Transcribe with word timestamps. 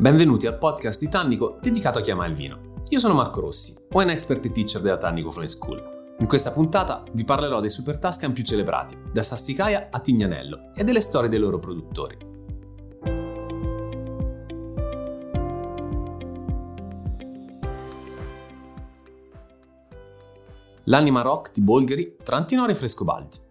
Benvenuti 0.00 0.46
al 0.46 0.58
podcast 0.58 1.00
di 1.00 1.08
Tannico 1.08 1.58
dedicato 1.60 1.98
a 1.98 2.02
chi 2.02 2.12
ama 2.12 2.24
il 2.26 2.34
vino. 2.34 2.84
Io 2.90 3.00
sono 3.00 3.14
Marco 3.14 3.40
Rossi, 3.40 3.74
un 3.94 4.08
expert 4.08 4.48
teacher 4.52 4.80
della 4.80 4.96
Tannico 4.96 5.32
Flowing 5.32 5.50
School. 5.50 6.14
In 6.18 6.28
questa 6.28 6.52
puntata 6.52 7.02
vi 7.10 7.24
parlerò 7.24 7.58
dei 7.58 7.68
super 7.68 7.98
Tuscan 7.98 8.32
più 8.32 8.44
celebrati, 8.44 8.96
da 9.12 9.24
Sassicaia 9.24 9.88
a 9.90 9.98
Tignanello, 9.98 10.70
e 10.76 10.84
delle 10.84 11.00
storie 11.00 11.28
dei 11.28 11.40
loro 11.40 11.58
produttori. 11.58 12.16
L'anima 20.84 21.22
rock 21.22 21.50
di 21.52 21.60
Bolgheri 21.60 22.18
tra 22.22 22.36
Antinori 22.36 22.70
e 22.70 22.76
Frescobaldi. 22.76 23.46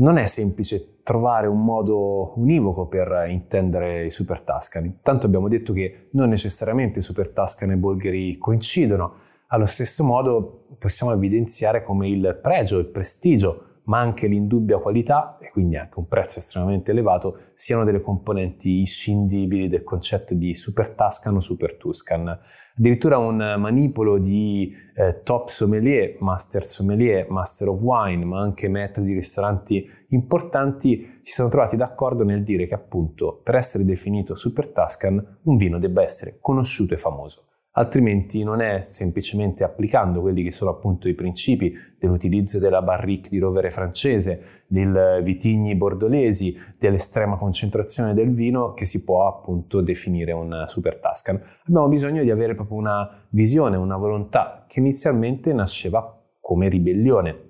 Non 0.00 0.16
è 0.16 0.24
semplice 0.24 1.02
trovare 1.02 1.46
un 1.46 1.62
modo 1.62 2.32
univoco 2.36 2.86
per 2.86 3.26
intendere 3.28 4.06
i 4.06 4.10
super 4.10 4.40
Tuscany. 4.40 5.00
Tanto 5.02 5.26
abbiamo 5.26 5.46
detto 5.46 5.74
che 5.74 6.08
non 6.12 6.30
necessariamente 6.30 7.00
i 7.00 7.02
super 7.02 7.28
Tuscany 7.28 7.74
e 7.74 7.76
Bolgheri 7.76 8.38
coincidono, 8.38 9.12
allo 9.48 9.66
stesso 9.66 10.02
modo 10.02 10.68
possiamo 10.78 11.12
evidenziare 11.12 11.82
come 11.82 12.08
il 12.08 12.38
pregio, 12.40 12.78
il 12.78 12.86
prestigio 12.86 13.64
ma 13.90 13.98
anche 13.98 14.28
l'indubbia 14.28 14.78
qualità 14.78 15.36
e 15.40 15.50
quindi 15.50 15.76
anche 15.76 15.98
un 15.98 16.06
prezzo 16.06 16.38
estremamente 16.38 16.92
elevato 16.92 17.36
siano 17.54 17.82
delle 17.82 18.00
componenti 18.00 18.78
inscindibili 18.78 19.68
del 19.68 19.82
concetto 19.82 20.32
di 20.32 20.54
super 20.54 20.90
Tuscan 20.90 21.34
o 21.34 21.40
super 21.40 21.74
Tuscan. 21.74 22.38
Addirittura 22.78 23.18
un 23.18 23.56
manipolo 23.58 24.18
di 24.18 24.72
eh, 24.94 25.22
top 25.24 25.48
sommelier, 25.48 26.18
master 26.20 26.64
sommelier, 26.66 27.28
master 27.30 27.68
of 27.68 27.80
wine, 27.80 28.24
ma 28.24 28.40
anche 28.40 28.68
metri 28.68 29.02
di 29.02 29.12
ristoranti 29.12 29.84
importanti 30.10 31.18
si 31.20 31.32
sono 31.32 31.48
trovati 31.48 31.76
d'accordo 31.76 32.22
nel 32.22 32.44
dire 32.44 32.68
che 32.68 32.74
appunto 32.74 33.40
per 33.42 33.56
essere 33.56 33.84
definito 33.84 34.36
super 34.36 34.68
Tuscan 34.68 35.38
un 35.42 35.56
vino 35.56 35.80
debba 35.80 36.02
essere 36.02 36.38
conosciuto 36.40 36.94
e 36.94 36.96
famoso 36.96 37.46
altrimenti 37.72 38.42
non 38.42 38.60
è 38.60 38.82
semplicemente 38.82 39.62
applicando 39.62 40.20
quelli 40.20 40.42
che 40.42 40.50
sono 40.50 40.70
appunto 40.70 41.08
i 41.08 41.14
principi 41.14 41.72
dell'utilizzo 41.98 42.58
della 42.58 42.82
barrique 42.82 43.30
di 43.30 43.38
rovere 43.38 43.70
francese, 43.70 44.64
dei 44.66 44.86
vitigni 45.22 45.76
bordolesi, 45.76 46.56
dell'estrema 46.78 47.36
concentrazione 47.36 48.14
del 48.14 48.32
vino 48.32 48.72
che 48.72 48.84
si 48.84 49.04
può 49.04 49.28
appunto 49.28 49.80
definire 49.80 50.32
un 50.32 50.64
super 50.66 50.98
Tuscan. 50.98 51.40
Abbiamo 51.66 51.88
bisogno 51.88 52.22
di 52.22 52.30
avere 52.30 52.54
proprio 52.54 52.78
una 52.78 53.08
visione, 53.30 53.76
una 53.76 53.96
volontà 53.96 54.64
che 54.66 54.80
inizialmente 54.80 55.52
nasceva 55.52 56.16
come 56.40 56.68
ribellione. 56.68 57.48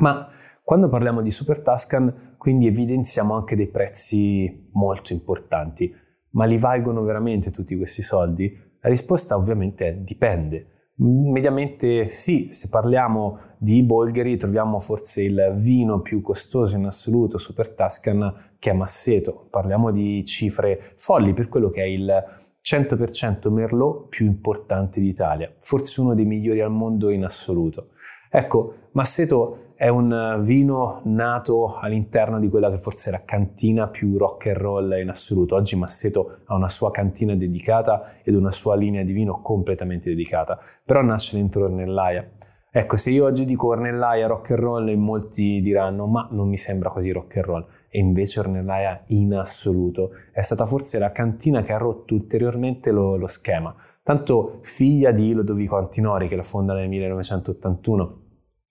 Ma 0.00 0.26
quando 0.64 0.88
parliamo 0.88 1.22
di 1.22 1.30
super 1.30 1.60
Tuscan, 1.60 2.34
quindi 2.38 2.66
evidenziamo 2.66 3.34
anche 3.34 3.54
dei 3.54 3.68
prezzi 3.68 4.70
molto 4.72 5.12
importanti. 5.12 5.94
Ma 6.30 6.46
li 6.46 6.56
valgono 6.56 7.02
veramente 7.02 7.50
tutti 7.50 7.76
questi 7.76 8.00
soldi? 8.00 8.70
La 8.84 8.88
risposta 8.88 9.36
ovviamente 9.36 9.88
è 9.88 9.94
dipende. 9.94 10.66
Mediamente 10.96 12.08
sì, 12.08 12.48
se 12.50 12.68
parliamo 12.68 13.54
di 13.58 13.84
Bolgheri 13.84 14.36
troviamo 14.36 14.80
forse 14.80 15.22
il 15.22 15.54
vino 15.56 16.00
più 16.00 16.20
costoso 16.20 16.74
in 16.74 16.86
assoluto, 16.86 17.38
Super 17.38 17.70
Tuscan, 17.70 18.54
che 18.58 18.70
è 18.70 18.74
Masseto. 18.74 19.46
Parliamo 19.50 19.92
di 19.92 20.24
cifre 20.24 20.94
folli 20.96 21.32
per 21.32 21.48
quello 21.48 21.70
che 21.70 21.82
è 21.82 21.86
il 21.86 22.24
100% 22.60 23.50
Merlot 23.50 24.08
più 24.08 24.26
importante 24.26 25.00
d'Italia, 25.00 25.52
forse 25.60 26.00
uno 26.00 26.14
dei 26.14 26.24
migliori 26.24 26.60
al 26.60 26.72
mondo 26.72 27.10
in 27.10 27.24
assoluto. 27.24 27.90
Ecco, 28.34 28.74
Masseto 28.92 29.74
è 29.74 29.88
un 29.88 30.40
vino 30.40 31.02
nato 31.04 31.76
all'interno 31.76 32.38
di 32.38 32.48
quella 32.48 32.70
che 32.70 32.78
forse 32.78 33.10
è 33.10 33.12
la 33.12 33.24
cantina 33.26 33.88
più 33.88 34.16
rock 34.16 34.46
and 34.46 34.56
roll 34.56 34.98
in 35.02 35.10
assoluto. 35.10 35.54
Oggi 35.54 35.76
Masseto 35.76 36.38
ha 36.46 36.54
una 36.54 36.70
sua 36.70 36.90
cantina 36.90 37.34
dedicata 37.34 38.10
ed 38.22 38.34
una 38.34 38.50
sua 38.50 38.74
linea 38.74 39.02
di 39.02 39.12
vino 39.12 39.42
completamente 39.42 40.08
dedicata, 40.08 40.58
però 40.82 41.02
nasce 41.02 41.36
dentro 41.36 41.64
Ornellaia. 41.64 42.26
Ecco, 42.70 42.96
se 42.96 43.10
io 43.10 43.26
oggi 43.26 43.44
dico 43.44 43.66
Ornellaia 43.66 44.26
rock 44.28 44.52
and 44.52 44.60
roll, 44.60 44.94
molti 44.94 45.60
diranno 45.60 46.06
ma 46.06 46.26
non 46.30 46.48
mi 46.48 46.56
sembra 46.56 46.88
così 46.88 47.12
rock 47.12 47.36
and 47.36 47.44
roll. 47.44 47.66
E 47.90 47.98
invece 47.98 48.40
Ornellaia 48.40 49.02
in 49.08 49.34
assoluto 49.34 50.12
è 50.32 50.40
stata 50.40 50.64
forse 50.64 50.98
la 50.98 51.12
cantina 51.12 51.60
che 51.60 51.74
ha 51.74 51.76
rotto 51.76 52.14
ulteriormente 52.14 52.92
lo, 52.92 53.16
lo 53.16 53.26
schema. 53.26 53.74
Tanto 54.02 54.58
figlia 54.62 55.12
di 55.12 55.34
Lodovico 55.34 55.76
Antinori 55.76 56.28
che 56.28 56.34
la 56.34 56.42
fonda 56.42 56.72
nel 56.72 56.88
1981 56.88 58.21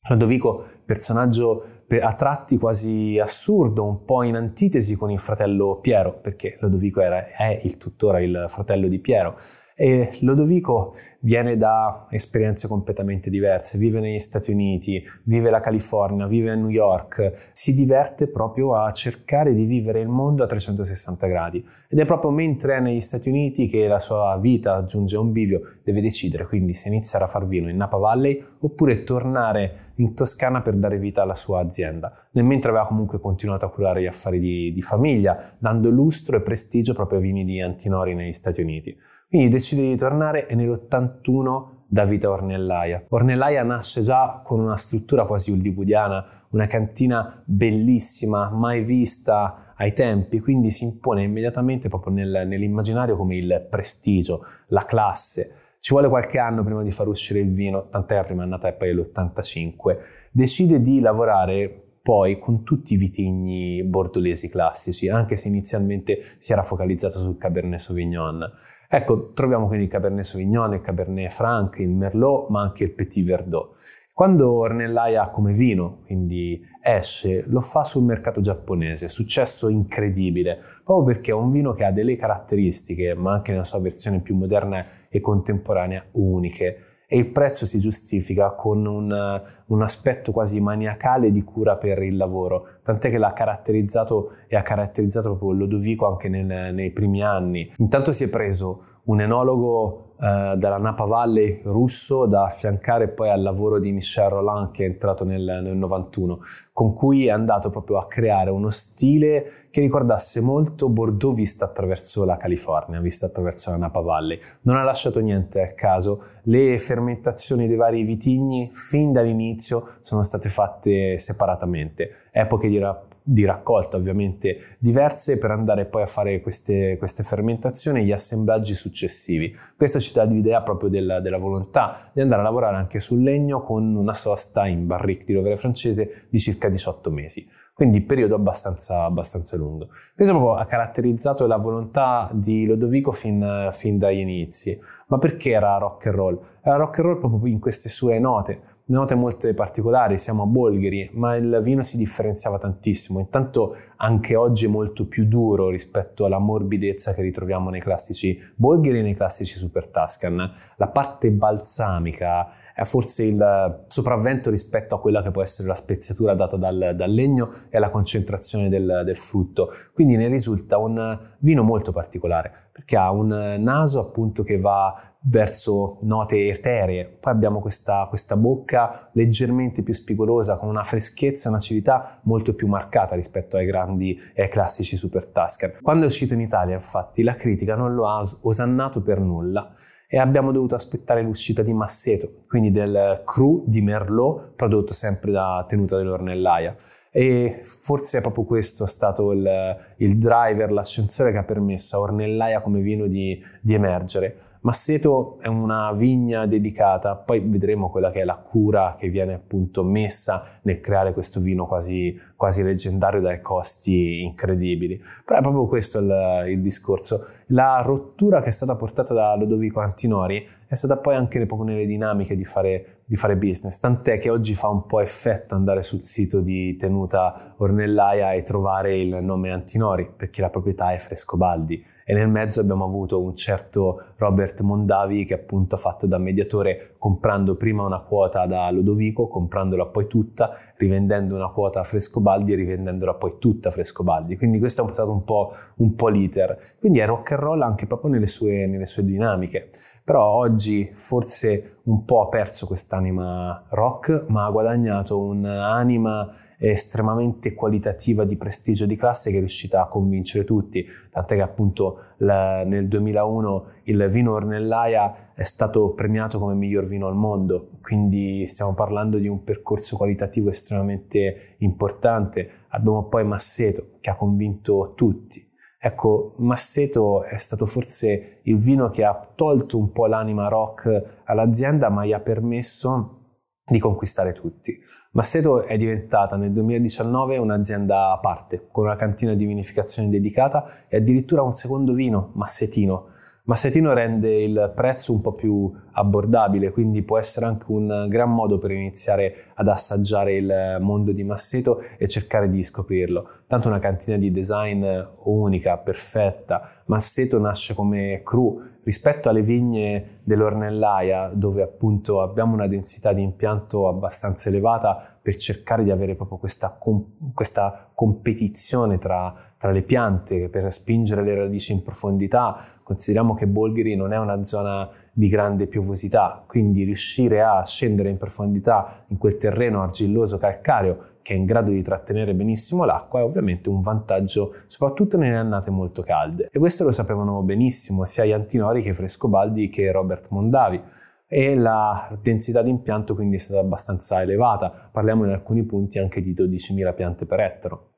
Lodovico, 0.10 0.66
personaggio 0.84 1.84
a 2.02 2.16
tratti 2.16 2.58
quasi 2.58 3.20
assurdo, 3.20 3.86
un 3.86 4.04
po' 4.04 4.24
in 4.24 4.36
antitesi 4.36 4.96
con 4.96 5.12
il 5.12 5.20
fratello 5.20 5.80
Piero, 5.80 6.20
perché 6.20 6.58
Lodovico 6.60 7.02
era, 7.02 7.28
è 7.28 7.60
il 7.64 7.78
tuttora 7.78 8.20
il 8.20 8.46
fratello 8.48 8.88
di 8.88 9.00
Piero, 9.00 9.38
e 9.82 10.12
Lodovico 10.20 10.94
viene 11.22 11.58
da 11.58 12.06
esperienze 12.12 12.68
completamente 12.68 13.32
diverse, 13.32 13.80
vive 13.80 14.00
negli 14.00 14.20
Stati 14.20 14.52
Uniti, 14.52 15.04
vive 15.24 15.50
la 15.50 15.60
California, 15.60 16.28
vive 16.28 16.52
a 16.52 16.56
New 16.56 16.70
York, 16.70 17.50
si 17.52 17.74
diverte 17.74 18.28
proprio 18.28 18.76
a 18.76 18.92
cercare 18.92 19.56
di 19.56 19.66
vivere 19.66 20.00
il 20.00 20.08
mondo 20.08 20.44
a 20.44 20.46
360 20.46 21.26
gradi. 21.26 21.66
Ed 21.90 21.98
è 21.98 22.06
proprio 22.06 22.30
mentre 22.30 22.76
è 22.76 22.80
negli 22.80 23.02
Stati 23.02 23.30
Uniti 23.30 23.66
che 23.66 23.88
la 23.88 23.98
sua 23.98 24.38
vita 24.40 24.84
giunge 24.84 25.16
a 25.16 25.20
un 25.20 25.32
bivio, 25.32 25.62
deve 25.84 26.02
decidere 26.02 26.46
quindi 26.46 26.76
se 26.76 26.88
iniziare 26.88 27.24
a 27.24 27.28
far 27.28 27.48
vino 27.48 27.68
in 27.68 27.78
Napa 27.78 27.98
Valley 27.98 28.40
oppure 28.60 29.02
tornare 29.02 29.94
in 29.96 30.14
Toscana 30.14 30.62
per 30.62 30.76
dare 30.76 31.00
vita 31.00 31.24
alla 31.24 31.34
sua 31.34 31.60
azienda, 31.60 32.14
nel 32.34 32.46
mentre 32.46 32.70
aveva 32.70 32.86
comunque 32.86 33.20
continuato 33.20 33.66
a 33.66 33.72
curare 33.72 34.02
gli 34.02 34.08
affari 34.08 34.40
di, 34.40 34.72
di 34.72 34.82
famiglia, 34.84 35.56
dando 35.58 35.90
lustro 35.90 36.38
e 36.38 36.42
prestigio 36.42 36.94
proprio 36.94 37.18
ai 37.18 37.26
vini 37.26 37.46
di 37.46 37.60
Antinori 37.60 38.14
negli 38.14 38.32
Stati 38.32 38.62
Uniti. 38.62 38.96
Quindi 39.32 39.48
decide 39.48 39.84
di 39.84 39.96
tornare 39.96 40.46
e 40.46 40.56
nell'81 40.56 41.64
dà 41.88 42.04
vita 42.04 42.28
a 42.28 42.32
Ornellaia. 42.32 43.06
Ornellaia 43.08 43.64
nasce 43.64 44.02
già 44.02 44.42
con 44.44 44.60
una 44.60 44.76
struttura 44.76 45.24
quasi 45.24 45.54
hollywoodiana, 45.54 46.26
una 46.50 46.68
cantina 46.68 47.42
bellissima, 47.46 48.50
mai 48.50 48.84
vista 48.84 49.74
ai 49.78 49.94
tempi, 49.94 50.42
quindi 50.42 50.70
si 50.70 50.84
impone 50.84 51.24
immediatamente 51.24 51.88
proprio 51.88 52.12
nel, 52.12 52.46
nell'immaginario 52.46 53.16
come 53.16 53.38
il 53.38 53.68
prestigio, 53.70 54.46
la 54.68 54.84
classe. 54.84 55.54
Ci 55.80 55.94
vuole 55.94 56.10
qualche 56.10 56.38
anno 56.38 56.66
prima 56.66 56.84
di 56.84 56.92
far 56.92 57.08
uscire 57.08 57.40
il 57.40 57.54
vino, 57.54 57.88
tant'è 57.88 58.16
la 58.16 58.26
prima 58.26 58.44
annata 58.44 58.68
è 58.68 58.74
poi 58.74 58.94
l'85. 58.94 59.98
Decide 60.30 60.82
di 60.82 61.00
lavorare 61.00 61.91
poi 62.02 62.38
con 62.38 62.64
tutti 62.64 62.94
i 62.96 62.98
vitigni 62.98 63.84
bordolesi 63.84 64.50
classici, 64.50 65.08
anche 65.08 65.36
se 65.36 65.48
inizialmente 65.48 66.20
si 66.38 66.52
era 66.52 66.64
focalizzato 66.64 67.20
sul 67.20 67.38
Cabernet 67.38 67.80
Sauvignon. 67.80 68.52
Ecco, 68.90 69.32
troviamo 69.34 69.68
quindi 69.68 69.86
il 69.86 69.92
Cabernet 69.92 70.24
Sauvignon, 70.24 70.74
il 70.74 70.82
Cabernet 70.82 71.32
Franc, 71.32 71.78
il 71.80 71.90
Merlot, 71.90 72.50
ma 72.50 72.62
anche 72.62 72.84
il 72.84 72.92
Petit 72.92 73.26
Verdot. 73.26 73.74
Quando 74.14 74.52
Ornellaia 74.52 75.30
come 75.30 75.54
vino, 75.54 76.02
quindi 76.06 76.62
esce, 76.84 77.44
lo 77.48 77.62
fa 77.62 77.84
sul 77.84 78.04
mercato 78.04 78.42
giapponese, 78.42 79.08
successo 79.08 79.70
incredibile, 79.70 80.60
proprio 80.84 81.06
perché 81.06 81.32
è 81.32 81.34
un 81.34 81.50
vino 81.50 81.74
che 81.74 81.86
ha 81.86 81.92
delle 81.92 82.16
caratteristiche, 82.16 83.16
ma 83.16 83.34
anche 83.34 83.52
nella 83.52 83.64
sua 83.64 83.80
versione 83.80 84.20
più 84.20 84.36
moderna 84.36 84.86
e 85.10 85.22
contemporanea, 85.22 86.06
uniche 86.12 86.78
e 87.14 87.18
il 87.18 87.28
prezzo 87.28 87.66
si 87.66 87.78
giustifica 87.78 88.52
con 88.52 88.86
un, 88.86 89.42
un, 89.66 89.82
aspetto 89.82 90.32
quasi 90.32 90.62
maniacale 90.62 91.30
di 91.30 91.44
cura 91.44 91.76
per 91.76 92.02
il 92.04 92.16
lavoro, 92.16 92.66
tant'è 92.84 93.10
che 93.10 93.18
l'ha 93.18 93.34
caratterizzato 93.34 94.32
e 94.48 94.56
ha 94.56 94.62
caratterizzato 94.62 95.36
proprio 95.36 95.60
Lodovico 95.60 96.08
anche 96.08 96.30
nel, 96.30 96.74
nei 96.74 96.92
primi 96.92 97.22
anni. 97.22 97.70
Intanto 97.80 98.14
si 98.14 98.24
è 98.24 98.30
preso 98.30 99.01
un 99.12 99.20
enologo 99.20 100.14
eh, 100.22 100.56
dalla 100.56 100.78
Napa 100.78 101.04
Valley 101.04 101.62
russo 101.64 102.26
da 102.26 102.46
affiancare 102.46 103.10
poi 103.10 103.30
al 103.30 103.42
lavoro 103.42 103.78
di 103.78 103.92
Michel 103.92 104.30
Roland 104.30 104.72
che 104.72 104.84
è 104.84 104.88
entrato 104.88 105.26
nel, 105.26 105.42
nel 105.42 105.76
91, 105.76 106.40
con 106.72 106.94
cui 106.94 107.26
è 107.26 107.30
andato 107.30 107.70
proprio 107.70 107.98
a 107.98 108.08
creare 108.08 108.50
uno 108.50 108.70
stile 108.70 109.68
che 109.70 109.82
ricordasse 109.82 110.40
molto 110.40 110.90
Bordeaux 110.90 111.36
vista 111.36 111.66
attraverso 111.66 112.24
la 112.24 112.38
California, 112.38 113.02
vista 113.02 113.26
attraverso 113.26 113.72
la 113.72 113.78
Napa 113.78 114.00
Valley. 114.00 114.40
Non 114.62 114.78
ha 114.78 114.84
lasciato 114.84 115.20
niente 115.20 115.62
a 115.62 115.74
caso, 115.74 116.24
le 116.44 116.78
fermentazioni 116.78 117.68
dei 117.68 117.78
vari 117.78 118.04
vitigni 118.04 118.70
fin 118.74 119.12
dall'inizio 119.12 119.96
sono 120.00 120.24
state 120.24 120.50
fatte 120.50 121.18
separatamente, 121.18 122.12
epoche 122.32 122.70
di, 122.70 122.78
ra- 122.78 123.08
di 123.24 123.46
raccolta 123.46 123.98
ovviamente 123.98 124.78
diverse 124.80 125.38
per 125.38 125.52
andare 125.52 125.86
poi 125.86 126.02
a 126.02 126.08
fare 126.08 126.42
queste, 126.42 126.98
queste 126.98 127.24
fermentazioni 127.24 128.02
e 128.02 128.04
gli 128.06 128.12
assemblaggi 128.12 128.74
successivi. 128.74 129.56
Questo 129.76 130.00
ci 130.00 130.14
dà 130.14 130.24
l'idea 130.24 130.62
proprio 130.62 130.90
della, 130.90 131.20
della, 131.20 131.38
volontà 131.38 132.10
di 132.14 132.22
andare 132.22 132.42
a 132.42 132.44
lavorare 132.44 132.78
anche 132.78 133.00
sul 133.00 133.22
legno 133.22 133.62
con 133.62 133.96
una 133.96 134.14
sosta 134.14 134.66
in 134.68 134.88
barrique 134.88 135.26
di 135.26 135.34
rovere 135.34 135.56
francese 135.56 136.26
di 136.30 136.40
circa 136.40 136.70
18 136.70 137.12
mesi. 137.12 137.48
Quindi 137.74 138.02
periodo 138.02 138.36
abbastanza, 138.36 139.06
abbastanza 139.06 139.56
lungo. 139.58 139.88
Questo 140.14 140.34
proprio 140.36 140.56
ha 140.56 140.66
caratterizzato 140.66 141.48
la 141.48 141.58
volontà 141.58 142.30
di 142.32 142.66
Lodovico 142.66 143.12
fin, 143.12 143.70
fin 143.72 143.98
dagli 143.98 144.20
inizi. 144.20 144.80
Ma 145.08 145.18
perché 145.18 145.52
era 145.52 145.78
rock 145.78 146.06
and 146.06 146.16
roll? 146.16 146.40
Era 146.62 146.76
rock 146.76 147.00
and 147.00 147.08
roll 147.08 147.20
proprio 147.20 147.52
in 147.52 147.60
queste 147.60 147.90
sue 147.90 148.20
note 148.20 148.62
note 148.92 149.16
molto 149.16 149.52
particolari, 149.54 150.18
siamo 150.18 150.44
a 150.44 150.46
Bolgheri, 150.46 151.10
ma 151.14 151.36
il 151.36 151.60
vino 151.64 151.82
si 151.82 151.98
differenziava 151.98 152.58
tantissimo. 152.58 153.20
Intanto 153.20 153.76
anche 153.98 154.36
oggi 154.36 154.66
è 154.66 154.68
molto 154.68 155.08
più 155.08 155.26
duro 155.26 155.70
rispetto 155.70 156.26
alla 156.26 156.40
morbidezza 156.40 157.14
che 157.14 157.22
ritroviamo 157.22 157.70
nei 157.70 157.80
classici 157.80 158.38
Bolgheri 158.56 159.00
e 159.00 159.02
nei 159.02 159.16
classici 159.16 159.58
Super 159.58 159.88
Tuscan. 159.88 160.54
La 160.76 160.88
parte 160.88 161.32
balsamica 161.32 162.50
è 162.74 162.84
forse 162.84 163.24
il 163.24 163.84
sopravvento 163.88 164.50
rispetto 164.50 164.96
a 164.96 165.00
quella 165.00 165.22
che 165.24 165.32
può 165.32 165.42
essere 165.42 165.68
la 165.68 165.76
speziatura 165.76 166.36
data 166.36 166.58
dal, 166.58 166.94
dal 166.96 167.12
legno 167.12 167.50
e 167.70 167.78
alla 167.78 167.90
concentrazione 167.90 168.70
del, 168.70 169.04
del 169.06 169.18
frutto. 169.18 169.70
Quindi 169.94 170.18
ne 170.18 170.28
risulta 170.28 170.78
un 170.78 171.18
vino 171.40 171.64
molto 171.64 171.92
particolare 171.92 172.70
perché 172.72 172.96
ha 172.96 173.12
un 173.12 173.58
naso 173.60 174.00
appunto 174.00 174.44
che 174.44 174.60
va 174.60 174.96
verso 175.24 175.98
note 176.02 176.48
eteree, 176.48 177.06
poi 177.06 177.34
abbiamo 177.34 177.60
questa, 177.60 178.06
questa 178.08 178.36
bocca 178.36 179.10
leggermente 179.14 179.84
più 179.84 179.94
spigolosa 179.94 180.58
con 180.58 180.70
una 180.70 180.84
freschezza 180.84 181.48
e 181.48 181.52
un'acidità 181.52 182.20
molto 182.24 182.56
più 182.56 182.68
marcata 182.68 183.16
rispetto 183.16 183.58
ai 183.58 183.66
grandi 183.66 184.20
e 184.34 184.44
ai 184.44 184.50
classici 184.50 184.96
Super 184.96 185.28
Tuscan. 185.28 185.74
Quando 185.82 186.06
è 186.06 186.08
uscito 186.08 186.34
in 186.34 186.42
Italia 186.42 186.76
infatti 186.76 187.24
la 187.24 187.36
critica 187.36 187.76
non 187.76 187.94
lo 187.94 188.08
ha 188.08 188.22
osannato 188.42 189.02
per 189.02 189.20
nulla 189.20 189.70
e 190.14 190.18
abbiamo 190.18 190.52
dovuto 190.52 190.76
aspettare 190.76 191.22
l'uscita 191.22 191.62
di 191.62 191.72
Masseto, 191.72 192.44
quindi 192.48 192.72
del 192.72 193.22
cru 193.24 193.64
di 193.66 193.82
Merlot 193.82 194.56
prodotto 194.56 194.92
sempre 194.92 195.32
da 195.32 195.64
Tenuta 195.66 195.96
dell'Ornellaia. 195.96 196.76
E 197.14 197.60
forse 197.62 198.20
è 198.20 198.22
proprio 198.22 198.46
questo 198.46 198.86
stato 198.86 199.34
il, 199.34 199.76
il 199.98 200.18
driver, 200.18 200.72
l'ascensore 200.72 201.34
che 201.34 201.40
ha 201.40 201.44
permesso 201.44 201.98
a 201.98 202.00
Ornellaia 202.00 202.62
come 202.62 202.80
vino 202.80 203.08
di, 203.08 203.38
di 203.60 203.74
emergere. 203.74 204.50
Masseto 204.62 205.40
è 205.40 205.48
una 205.48 205.92
vigna 205.92 206.46
dedicata, 206.46 207.16
poi 207.16 207.40
vedremo 207.40 207.90
quella 207.90 208.12
che 208.12 208.22
è 208.22 208.24
la 208.24 208.36
cura 208.36 208.96
che 208.98 209.10
viene 209.10 209.34
appunto 209.34 209.84
messa 209.84 210.60
nel 210.62 210.80
creare 210.80 211.14
questo 211.14 211.40
vino 211.40 211.66
quasi, 211.66 212.16
quasi 212.36 212.62
leggendario 212.62 213.22
dai 213.22 213.42
costi 213.42 214.22
incredibili. 214.22 215.02
Però 215.26 215.40
è 215.40 215.42
proprio 215.42 215.66
questo 215.66 215.98
il, 215.98 216.46
il 216.50 216.62
discorso. 216.62 217.26
La 217.48 217.82
rottura 217.84 218.42
che 218.42 218.50
è 218.50 218.52
stata 218.52 218.76
portata 218.76 219.16
da 219.16 219.36
Lodovico 219.36 219.80
Antinori 219.80 220.48
è 220.72 220.76
stata 220.76 220.96
poi 220.96 221.16
anche 221.16 221.46
proprio 221.46 221.68
nelle 221.68 221.86
dinamiche 221.86 222.34
di 222.38 222.46
fare, 222.46 223.02
di 223.04 223.18
fare 223.18 223.36
business, 223.36 223.78
tant'è 223.80 224.18
che 224.18 224.30
oggi 224.30 224.56
fa 224.56 224.70
un 224.70 224.86
po' 224.86 225.02
effetto 225.02 225.54
andare 225.54 225.84
sul 225.84 226.06
sito 226.06 226.40
di 226.40 226.78
Tenuta 226.78 227.56
Ornellaia 227.58 228.32
e 228.32 228.42
trovare 228.42 228.98
il 228.98 229.22
nome 229.22 229.52
Antinori, 229.52 230.10
perché 230.16 230.40
la 230.40 230.50
proprietà 230.50 230.94
è 230.94 230.98
Frescobaldi 230.98 231.84
e 232.12 232.14
nel 232.14 232.28
mezzo 232.28 232.60
abbiamo 232.60 232.84
avuto 232.84 233.22
un 233.22 233.36
certo 233.36 234.02
Robert 234.18 234.60
Mondavi 234.62 235.24
che 235.24 235.34
appunto 235.34 235.76
ha 235.76 235.78
fatto 235.78 236.08
da 236.08 236.18
mediatore 236.18 236.96
comprando 236.98 237.56
prima 237.56 237.84
una 237.84 238.02
quota 238.02 238.46
da 238.46 238.70
Lodovico, 238.70 239.28
comprandola 239.28 239.86
poi 239.86 240.08
tutta, 240.08 240.52
rivendendo 240.76 241.36
una 241.36 241.50
quota 241.50 241.80
a 241.80 241.84
Frescobaldi 241.84 242.52
e 242.54 242.56
rivendendola 242.56 243.14
poi 243.14 243.36
tutta 243.40 243.70
a 243.70 243.72
Frescobaldi. 243.72 244.36
Quindi 244.36 244.60
questo 244.60 244.86
è 244.86 244.92
stato 244.92 245.12
un 245.12 245.24
po', 245.24 245.54
un 245.78 245.96
po' 245.96 246.10
l'iter. 246.10 246.58
Quindi 246.80 247.00
è 247.00 247.06
rock 247.06 247.32
and 247.32 247.40
roll 247.40 247.62
anche 247.62 247.88
proprio 247.88 248.12
nelle 248.12 248.28
sue, 248.28 248.66
nelle 248.68 248.86
sue 248.86 249.06
dinamiche. 249.06 249.70
Però 250.12 250.26
oggi 250.26 250.92
forse 250.94 251.78
un 251.84 252.04
po' 252.04 252.24
ha 252.24 252.28
perso 252.28 252.68
quest'anima 252.68 253.64
rock, 253.70 254.26
ma 254.28 254.46
ha 254.46 254.52
guadagnato 254.52 255.18
un'anima 255.18 256.30
estremamente 256.58 257.54
qualitativa 257.54 258.26
di 258.26 258.36
prestigio 258.36 258.86
di 258.86 258.98
classe 258.98 259.32
che 259.32 259.38
è 259.38 259.40
riuscita 259.40 259.82
a 259.82 259.88
convincere 259.88 260.44
tutti, 260.44 260.86
tant'è 261.10 261.36
che 261.36 261.42
appunto 261.42 262.00
la, 262.18 262.66
nel 262.66 262.90
2001 262.90 263.66
il 263.84 264.06
vino 264.10 264.34
Ornellaia 264.34 265.32
è 265.34 265.44
stato 265.44 265.94
premiato 265.94 266.40
come 266.40 266.56
miglior 266.56 266.86
vino 266.86 267.08
al 267.08 267.16
mondo, 267.16 267.70
quindi 267.82 268.46
stiamo 268.48 268.74
parlando 268.74 269.18
di 269.18 269.30
un 269.30 269.46
percorso 269.46 269.96
qualitativo 269.96 270.50
estremamente 270.50 271.56
importante. 271.60 272.50
Abbiamo 272.72 273.06
poi 273.06 273.24
Masseto 273.24 273.92
che 274.02 274.10
ha 274.10 274.16
convinto 274.18 274.92
tutti 274.94 275.51
Ecco, 275.84 276.36
Masseto 276.38 277.24
è 277.24 277.38
stato 277.38 277.66
forse 277.66 278.42
il 278.44 278.60
vino 278.60 278.92
che 278.92 279.04
ha 279.04 279.28
tolto 279.34 279.80
un 279.80 279.92
po' 279.92 280.06
l'anima 280.06 280.48
rock 280.48 281.22
all'azienda, 281.24 281.90
ma 281.90 282.06
gli 282.06 282.14
ha 282.14 282.20
permesso 282.20 283.40
di 283.66 283.80
conquistare 283.80 284.34
tutti. 284.34 284.80
Masseto 285.14 285.64
è 285.64 285.78
diventata 285.78 286.36
nel 286.36 286.52
2019 286.52 287.38
un'azienda 287.38 288.12
a 288.12 288.20
parte, 288.20 288.68
con 288.72 288.84
una 288.84 288.96
cantina 288.96 289.34
di 289.34 289.44
vinificazione 289.46 290.10
dedicata 290.10 290.66
e 290.88 290.98
addirittura 290.98 291.42
un 291.42 291.56
secondo 291.56 291.94
vino, 291.94 292.30
Massetino, 292.36 293.08
Massetino 293.52 293.92
rende 293.92 294.42
il 294.42 294.72
prezzo 294.74 295.12
un 295.12 295.20
po' 295.20 295.34
più 295.34 295.70
abbordabile, 295.92 296.72
quindi 296.72 297.04
può 297.04 297.18
essere 297.18 297.48
anche 297.48 297.66
un 297.68 298.06
gran 298.08 298.32
modo 298.32 298.58
per 298.58 298.72
iniziare 298.72 299.48
ad 299.56 299.68
assaggiare 299.68 300.38
il 300.38 300.78
mondo 300.80 301.12
di 301.12 301.26
Masseto 301.26 301.84
e 301.98 302.08
cercare 302.08 302.48
di 302.48 302.64
scoprirlo. 302.64 303.28
Tanto 303.48 303.68
una 303.68 303.80
cantina 303.80 304.16
di 304.16 304.32
design 304.32 304.86
unica, 305.24 305.78
perfetta. 305.80 306.62
Masseto 306.86 307.40
nasce 307.40 307.74
come 307.74 308.22
cru 308.24 308.58
rispetto 308.84 309.30
alle 309.30 309.42
vigne 309.42 310.20
dell'Ornellaia, 310.24 311.32
dove 311.34 311.62
appunto 311.62 312.22
abbiamo 312.22 312.54
una 312.54 312.68
densità 312.68 313.14
di 313.14 313.22
impianto 313.22 313.88
abbastanza 313.88 314.50
elevata 314.50 315.20
per 315.22 315.36
cercare 315.36 315.84
di 315.84 315.92
avere 315.92 316.16
proprio 316.16 316.38
questa, 316.38 316.70
com- 316.70 317.34
questa 317.34 317.90
competizione 317.94 318.98
tra, 318.98 319.34
tra, 319.58 319.72
le 319.72 319.84
piante 319.84 320.50
per 320.50 320.72
spingere 320.72 321.24
le 321.24 321.36
radici 321.36 321.74
in 321.74 321.84
profondità. 321.84 322.58
Consideriamo 322.84 323.36
che 323.36 323.48
Bolgheri 323.48 323.96
non 323.96 324.14
è 324.14 324.18
una 324.18 324.44
zona 324.44 324.90
di 325.14 325.28
grande 325.28 325.68
piovosità, 325.68 326.44
quindi 326.48 326.84
riuscire 326.84 327.44
a 327.44 327.64
scendere 327.64 328.10
in 328.10 328.18
profondità 328.18 329.04
in 329.08 329.18
quel 329.18 329.38
terreno 329.38 329.82
argilloso 329.84 330.38
calcareo 330.38 331.10
che 331.22 331.34
è 331.34 331.38
in 331.38 331.46
grado 331.46 331.72
di 331.72 331.82
trattenere 331.82 332.34
benissimo 332.34 332.84
l'acqua 332.84 333.20
è 333.20 333.24
ovviamente 333.24 333.70
un 333.70 333.82
vantaggio 333.82 334.54
soprattutto 334.68 335.18
nelle 335.18 335.38
annate 335.38 335.72
molto 335.72 336.02
calde. 336.02 336.50
E 336.52 336.60
questo 336.60 336.84
lo 336.84 336.92
sapevano 336.92 337.42
benissimo 337.42 338.06
sia 338.06 338.26
gli 338.26 338.32
Antinori 338.32 338.82
che 338.82 338.94
Frescobaldi 338.94 339.70
che 339.70 339.92
Robert 339.92 340.30
Mondavi 340.30 340.82
e 341.28 341.56
la 341.56 342.18
densità 342.22 342.62
di 342.62 342.70
impianto 342.70 343.16
quindi 343.16 343.38
è 343.38 343.40
stata 343.40 343.62
abbastanza 343.62 344.22
elevata, 344.22 344.90
parliamo 344.92 345.24
in 345.24 345.32
alcuni 345.32 345.64
punti 345.64 345.98
anche 345.98 346.22
di 346.22 346.34
12.000 346.34 346.94
piante 346.94 347.26
per 347.26 347.40
ettaro. 347.40 347.92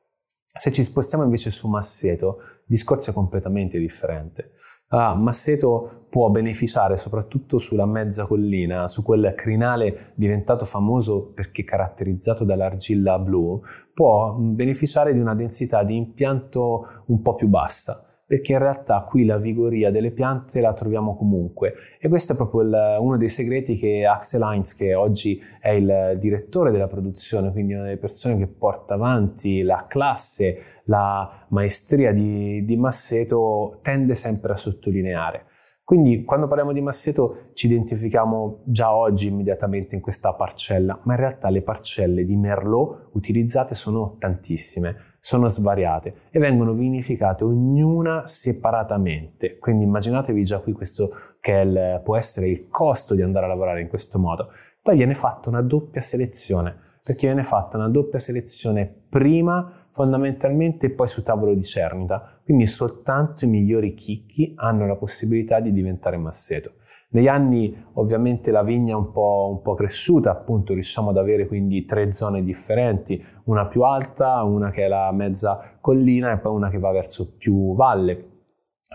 Se 0.55 0.71
ci 0.71 0.83
spostiamo 0.83 1.23
invece 1.23 1.49
su 1.49 1.67
Masseto, 1.67 2.37
il 2.39 2.63
discorso 2.67 3.09
è 3.09 3.13
completamente 3.13 3.79
differente. 3.79 4.51
Ah, 4.95 5.15
Masseto 5.15 6.05
può 6.07 6.29
beneficiare 6.29 6.97
soprattutto 6.97 7.57
sulla 7.57 7.87
mezza 7.87 8.27
collina, 8.27 8.87
su 8.87 9.01
quel 9.01 9.33
crinale 9.35 10.11
diventato 10.13 10.65
famoso 10.65 11.31
perché 11.33 11.63
caratterizzato 11.63 12.45
dall'argilla 12.45 13.17
blu, 13.17 13.59
può 13.91 14.33
beneficiare 14.33 15.11
di 15.11 15.19
una 15.19 15.33
densità 15.33 15.83
di 15.83 15.95
impianto 15.95 17.05
un 17.07 17.23
po' 17.23 17.33
più 17.33 17.47
bassa 17.47 18.12
perché 18.33 18.53
in 18.53 18.57
realtà 18.57 19.05
qui 19.07 19.25
la 19.25 19.37
vigoria 19.37 19.91
delle 19.91 20.09
piante 20.09 20.59
la 20.59 20.73
troviamo 20.73 21.15
comunque 21.15 21.75
e 21.99 22.09
questo 22.09 22.33
è 22.33 22.35
proprio 22.35 22.61
il, 22.61 22.97
uno 22.99 23.15
dei 23.15 23.29
segreti 23.29 23.75
che 23.75 24.07
Axel 24.07 24.41
Heinz, 24.41 24.73
che 24.73 24.95
oggi 24.95 25.39
è 25.59 25.69
il 25.69 26.17
direttore 26.17 26.71
della 26.71 26.87
produzione, 26.87 27.51
quindi 27.51 27.73
una 27.73 27.83
delle 27.83 27.97
persone 27.97 28.35
che 28.39 28.47
porta 28.47 28.95
avanti 28.95 29.61
la 29.61 29.85
classe, 29.87 30.81
la 30.85 31.45
maestria 31.49 32.11
di, 32.11 32.65
di 32.65 32.75
Masseto, 32.75 33.77
tende 33.83 34.15
sempre 34.15 34.53
a 34.53 34.57
sottolineare. 34.57 35.45
Quindi 35.93 36.23
quando 36.23 36.47
parliamo 36.47 36.73
di 36.73 36.81
Masseto 36.81 37.51
ci 37.53 37.67
identifichiamo 37.67 38.61
già 38.63 38.95
oggi 38.95 39.27
immediatamente 39.27 39.93
in 39.93 40.01
questa 40.01 40.33
parcella, 40.33 40.99
ma 41.03 41.13
in 41.13 41.19
realtà 41.19 41.51
le 41.51 41.61
parcelle 41.61 42.25
di 42.25 42.35
Merlot 42.35 43.09
utilizzate 43.11 43.75
sono 43.75 44.15
tantissime, 44.17 44.95
sono 45.19 45.47
svariate 45.47 46.15
e 46.31 46.39
vengono 46.39 46.73
vinificate 46.73 47.43
ognuna 47.43 48.25
separatamente. 48.25 49.59
Quindi 49.59 49.83
immaginatevi 49.83 50.43
già 50.43 50.57
qui 50.61 50.71
questo 50.71 51.11
che 51.39 51.51
il, 51.51 52.01
può 52.03 52.17
essere 52.17 52.47
il 52.49 52.69
costo 52.69 53.13
di 53.13 53.21
andare 53.21 53.45
a 53.45 53.49
lavorare 53.49 53.81
in 53.81 53.87
questo 53.87 54.17
modo. 54.17 54.47
Poi 54.81 54.95
viene 54.95 55.13
fatta 55.13 55.49
una 55.49 55.61
doppia 55.61 56.01
selezione 56.01 56.92
perché 57.03 57.27
viene 57.27 57.43
fatta 57.43 57.77
una 57.77 57.89
doppia 57.89 58.17
selezione 58.17 58.91
prima 59.09 59.87
fondamentalmente 59.89 60.87
e 60.87 60.91
poi 60.91 61.07
su 61.07 61.21
tavolo 61.21 61.53
di 61.53 61.61
cernita, 61.61 62.39
quindi 62.43 62.65
soltanto 62.65 63.43
i 63.43 63.49
migliori 63.49 63.93
chicchi 63.93 64.53
hanno 64.55 64.87
la 64.87 64.95
possibilità 64.95 65.59
di 65.59 65.73
diventare 65.73 66.17
masseto. 66.17 66.75
Negli 67.09 67.27
anni 67.27 67.75
ovviamente 67.93 68.49
la 68.49 68.63
vigna 68.63 68.93
è 68.93 68.95
un 68.95 69.11
po', 69.11 69.49
un 69.51 69.61
po', 69.61 69.75
cresciuta, 69.75 70.31
appunto 70.31 70.73
riusciamo 70.73 71.11
ad 71.11 71.17
avere 71.17 71.45
quindi 71.45 71.85
tre 71.85 72.11
zone 72.11 72.43
differenti, 72.43 73.23
una 73.43 73.67
più 73.67 73.83
alta, 73.83 74.41
una 74.41 74.71
che 74.71 74.85
è 74.85 74.87
la 74.87 75.11
mezza 75.11 75.77
collina 75.79 76.31
e 76.31 76.39
poi 76.39 76.55
una 76.55 76.69
che 76.69 76.79
va 76.79 76.91
verso 76.91 77.35
più 77.37 77.75
valle 77.75 78.32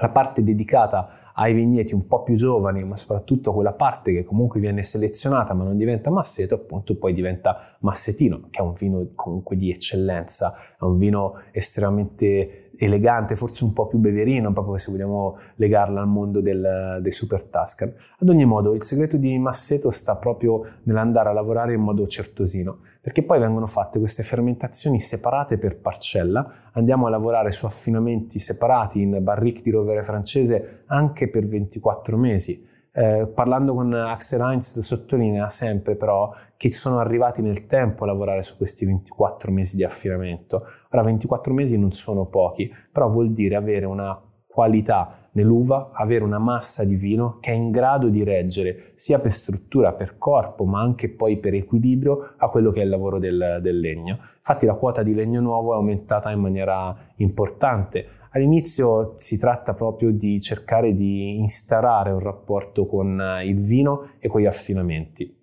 la 0.01 0.11
parte 0.11 0.43
dedicata 0.43 1.09
ai 1.35 1.53
vigneti 1.53 1.95
un 1.95 2.07
po' 2.07 2.23
più 2.23 2.37
giovani, 2.37 2.85
ma 2.85 2.97
soprattutto 2.97 3.53
quella 3.53 3.73
parte 3.73 4.13
che 4.13 4.25
comunque 4.25 4.61
viene 4.61 4.83
selezionata 4.83 5.55
ma 5.55 5.65
non 5.65 5.77
diventa 5.77 6.11
masseto, 6.11 6.55
appunto 6.55 6.97
poi 6.97 7.13
diventa 7.13 7.57
massetino, 7.81 8.49
che 8.51 8.61
è 8.61 8.63
un 8.63 8.73
vino 8.73 9.07
comunque 9.15 9.57
di 9.57 9.71
eccellenza, 9.71 10.55
è 10.79 10.85
un 10.85 10.99
vino 10.99 11.35
estremamente 11.53 12.68
elegante, 12.79 13.35
forse 13.35 13.65
un 13.65 13.73
po' 13.73 13.87
più 13.87 13.99
beverino, 13.99 14.53
proprio 14.53 14.77
se 14.77 14.91
vogliamo 14.91 15.39
legarla 15.57 16.01
al 16.01 16.07
mondo 16.07 16.41
del, 16.41 16.99
dei 17.01 17.13
super 17.13 17.43
Tuscan. 17.45 17.93
Ad 18.19 18.29
ogni 18.29 18.45
modo, 18.45 18.75
il 18.75 18.83
segreto 18.83 19.17
di 19.17 19.39
Masseto 19.39 19.91
sta 19.91 20.17
proprio 20.17 20.65
nell'andare 20.85 21.29
a 21.29 21.33
lavorare 21.33 21.75
in 21.75 21.81
modo 21.81 22.07
certosino, 22.07 22.79
perché 23.01 23.23
poi 23.23 23.41
vengono 23.41 23.67
fatte 23.67 23.99
queste 23.99 24.23
fermentazioni 24.23 25.01
separate 25.01 25.59
per 25.59 25.79
parcella, 25.79 26.49
andiamo 26.73 27.07
a 27.07 27.11
lavorare 27.11 27.51
su 27.51 27.67
affinamenti 27.67 28.39
separati 28.39 29.01
in 29.01 29.19
barrique 29.23 29.63
di 29.63 29.71
rovere 29.71 30.03
francese 30.03 30.83
anche 30.87 31.29
per 31.29 31.47
24 31.47 32.17
mesi 32.17 32.77
eh, 32.99 33.29
parlando 33.29 33.75
con 33.75 33.93
Axel 33.93 34.41
Heinz 34.41 34.77
sottolinea 34.81 35.49
sempre 35.49 35.95
però 35.95 36.35
che 36.57 36.73
sono 36.73 36.99
arrivati 36.99 37.43
nel 37.43 37.67
tempo 37.67 38.03
a 38.03 38.09
lavorare 38.09 38.43
su 38.43 38.57
questi 38.57 38.85
24 38.85 39.53
mesi 39.53 39.77
di 39.77 39.85
affinamento. 39.85 40.67
Ora 40.91 41.03
24 41.05 41.55
mesi 41.55 41.79
non 41.79 41.93
sono 41.93 42.27
pochi, 42.27 42.69
però 42.91 43.09
vuol 43.09 43.31
dire 43.31 43.55
avere 43.55 43.87
una 43.87 44.21
qualità 44.49 45.29
nell'uva, 45.31 45.91
avere 45.93 46.25
una 46.25 46.41
massa 46.41 46.83
di 46.83 46.97
vino 46.97 47.39
che 47.41 47.53
è 47.53 47.55
in 47.55 47.71
grado 47.71 48.09
di 48.09 48.25
reggere 48.25 48.91
sia 48.95 49.21
per 49.21 49.33
struttura, 49.33 49.93
per 49.93 50.19
corpo, 50.19 50.65
ma 50.65 50.81
anche 50.81 51.09
poi 51.09 51.39
per 51.39 51.55
equilibrio 51.55 52.35
a 52.37 52.49
quello 52.49 52.73
che 52.73 52.81
è 52.81 52.83
il 52.83 52.91
lavoro 52.91 53.21
del, 53.21 53.61
del 53.63 53.79
legno. 53.79 54.19
Infatti 54.21 54.67
la 54.67 54.75
quota 54.75 55.05
di 55.05 55.15
legno 55.15 55.41
nuovo 55.41 55.73
è 55.73 55.77
aumentata 55.77 56.33
in 56.33 56.41
maniera 56.41 56.93
importante. 57.17 58.07
All'inizio 58.39 59.15
si 59.17 59.37
tratta 59.37 59.75
proprio 59.75 60.13
di 60.13 60.41
cercare 60.41 60.95
di 60.95 61.39
instaurare 61.39 62.13
un 62.13 62.21
rapporto 62.21 62.87
con 62.87 63.21
il 63.43 63.61
vino 63.61 64.13
e 64.21 64.29
con 64.29 64.41
gli 64.41 64.47
affinamenti. 64.47 65.37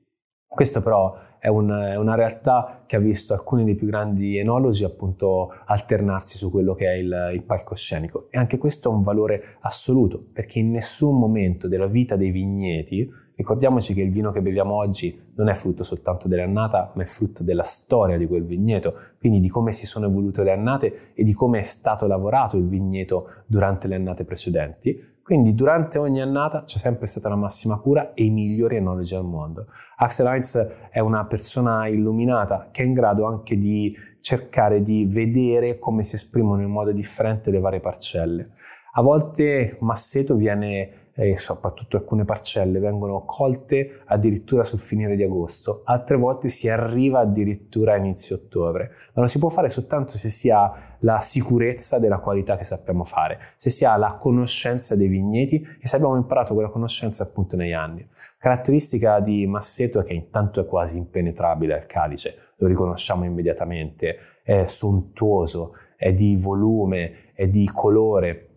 Questo 0.48 0.82
però 0.82 1.14
è, 1.46 1.48
un, 1.48 1.70
è, 1.70 1.96
una 1.96 2.16
realtà 2.16 2.82
che 2.88 2.96
ha 2.96 3.00
visto 3.00 3.34
alcuni 3.34 3.64
dei 3.64 3.76
più 3.76 3.86
grandi 3.86 4.40
enologi 4.40 4.84
appunto 4.84 5.54
alternarsi 5.66 6.38
su 6.38 6.50
quello 6.50 6.74
che 6.74 6.88
è 6.88 6.94
il, 6.96 7.32
il 7.36 7.44
palcoscenico 7.44 8.28
e 8.32 8.40
anche 8.40 8.58
questo 8.58 8.90
ha 8.90 8.94
un 8.94 9.04
valore 9.04 9.58
assoluto 9.60 10.20
perché 10.34 10.58
in 10.58 10.72
nessun 10.72 11.20
momento 11.20 11.68
della 11.68 11.86
vita 11.86 12.16
dei 12.16 12.32
vigneti 12.32 13.24
Ricordiamoci 13.38 13.94
che 13.94 14.00
il 14.00 14.12
vino 14.12 14.32
che 14.32 14.42
beviamo 14.42 14.74
oggi 14.74 15.22
non 15.36 15.50
è 15.50 15.54
frutto 15.56 15.84
soltanto 15.84 16.30
dell'annata, 16.30 16.94
ma 16.96 17.04
è 17.04 17.06
frutto 17.06 17.44
della 17.44 17.64
storia 17.64 18.18
di 18.18 18.28
quel 18.28 18.46
vigneto, 18.46 18.94
quindi 19.20 19.42
di 19.42 19.50
come 19.50 19.74
si 19.74 19.86
sono 19.86 20.06
evolute 20.06 20.42
le 20.42 20.54
annate 20.54 21.12
e 21.14 21.22
di 21.24 21.34
come 21.34 21.60
è 21.60 21.64
stato 21.64 22.08
lavorato 22.08 22.56
il 22.56 22.64
vigneto 22.64 23.44
durante 23.46 23.90
le 23.90 23.96
annate 23.96 24.24
precedenti. 24.24 25.15
Quindi 25.26 25.56
durante 25.56 25.98
ogni 25.98 26.22
annata 26.22 26.66
c'è 26.66 26.78
sempre 26.78 27.08
stata 27.08 27.30
la 27.30 27.36
massima 27.36 27.80
cura 27.80 28.14
e 28.14 28.26
i 28.26 28.30
migliori 28.30 28.76
enologi 28.76 29.16
al 29.16 29.26
mondo. 29.26 29.66
Axel 29.96 30.28
Heinz 30.28 30.56
è 30.92 31.00
una 31.00 31.26
persona 31.26 31.88
illuminata 31.88 32.68
che 32.70 32.84
è 32.84 32.86
in 32.86 32.94
grado 32.94 33.26
anche 33.26 33.58
di 33.58 33.92
cercare 34.20 34.84
di 34.84 35.08
vedere 35.10 35.80
come 35.80 36.04
si 36.04 36.14
esprimono 36.14 36.62
in 36.62 36.70
modo 36.70 36.92
differente 36.92 37.50
le 37.50 37.60
varie 37.60 37.80
parcelle. 37.80 38.52
A 38.94 39.02
volte 39.02 39.78
Masseto 39.80 40.36
viene 40.36 41.05
e 41.18 41.38
soprattutto 41.38 41.96
alcune 41.96 42.26
parcelle 42.26 42.80
vengono 42.80 43.24
colte 43.24 44.02
addirittura 44.06 44.64
sul 44.64 44.80
finire 44.80 45.16
di 45.16 45.24
agosto, 45.24 45.82
altre 45.86 46.18
volte 46.18 46.50
si 46.50 46.68
arriva 46.68 47.20
addirittura 47.20 47.94
a 47.94 47.98
inizio 47.98 48.36
ottobre, 48.36 48.92
ma 49.14 49.22
lo 49.22 49.28
si 49.28 49.40
può 49.40 49.48
fare 49.48 49.70
soltanto 49.70 50.18
se 50.18 50.30
si 50.30 50.50
ha 50.50 50.98
la 51.00 51.22
sicurezza 51.22 52.00
della 52.00 52.20
qualità 52.20 52.58
che 52.58 52.66
sappiamo 52.66 53.06
fare, 53.06 53.40
se 53.56 53.70
si 53.70 53.86
ha 53.86 53.96
la 53.96 54.18
conoscenza 54.20 54.96
dei 54.96 55.08
vigneti 55.08 55.66
e 55.80 55.88
se 55.88 55.96
abbiamo 55.96 56.18
imparato 56.18 56.54
quella 56.54 56.70
conoscenza 56.70 57.24
appunto 57.24 57.56
negli 57.56 57.74
anni. 57.74 58.06
Caratteristica 58.38 59.22
di 59.22 59.48
Masseto 59.48 60.02
è 60.02 60.04
che 60.04 60.14
intanto 60.14 60.60
è 60.60 60.66
quasi 60.66 60.98
impenetrabile 60.98 61.76
al 61.76 61.86
calice, 61.86 62.36
lo 62.58 62.68
riconosciamo 62.68 63.24
immediatamente, 63.24 64.18
è 64.44 64.66
sontuoso, 64.66 65.76
è 65.96 66.12
di 66.12 66.36
volume, 66.36 67.34
è 67.34 67.48
di 67.48 67.70
colore, 67.74 68.50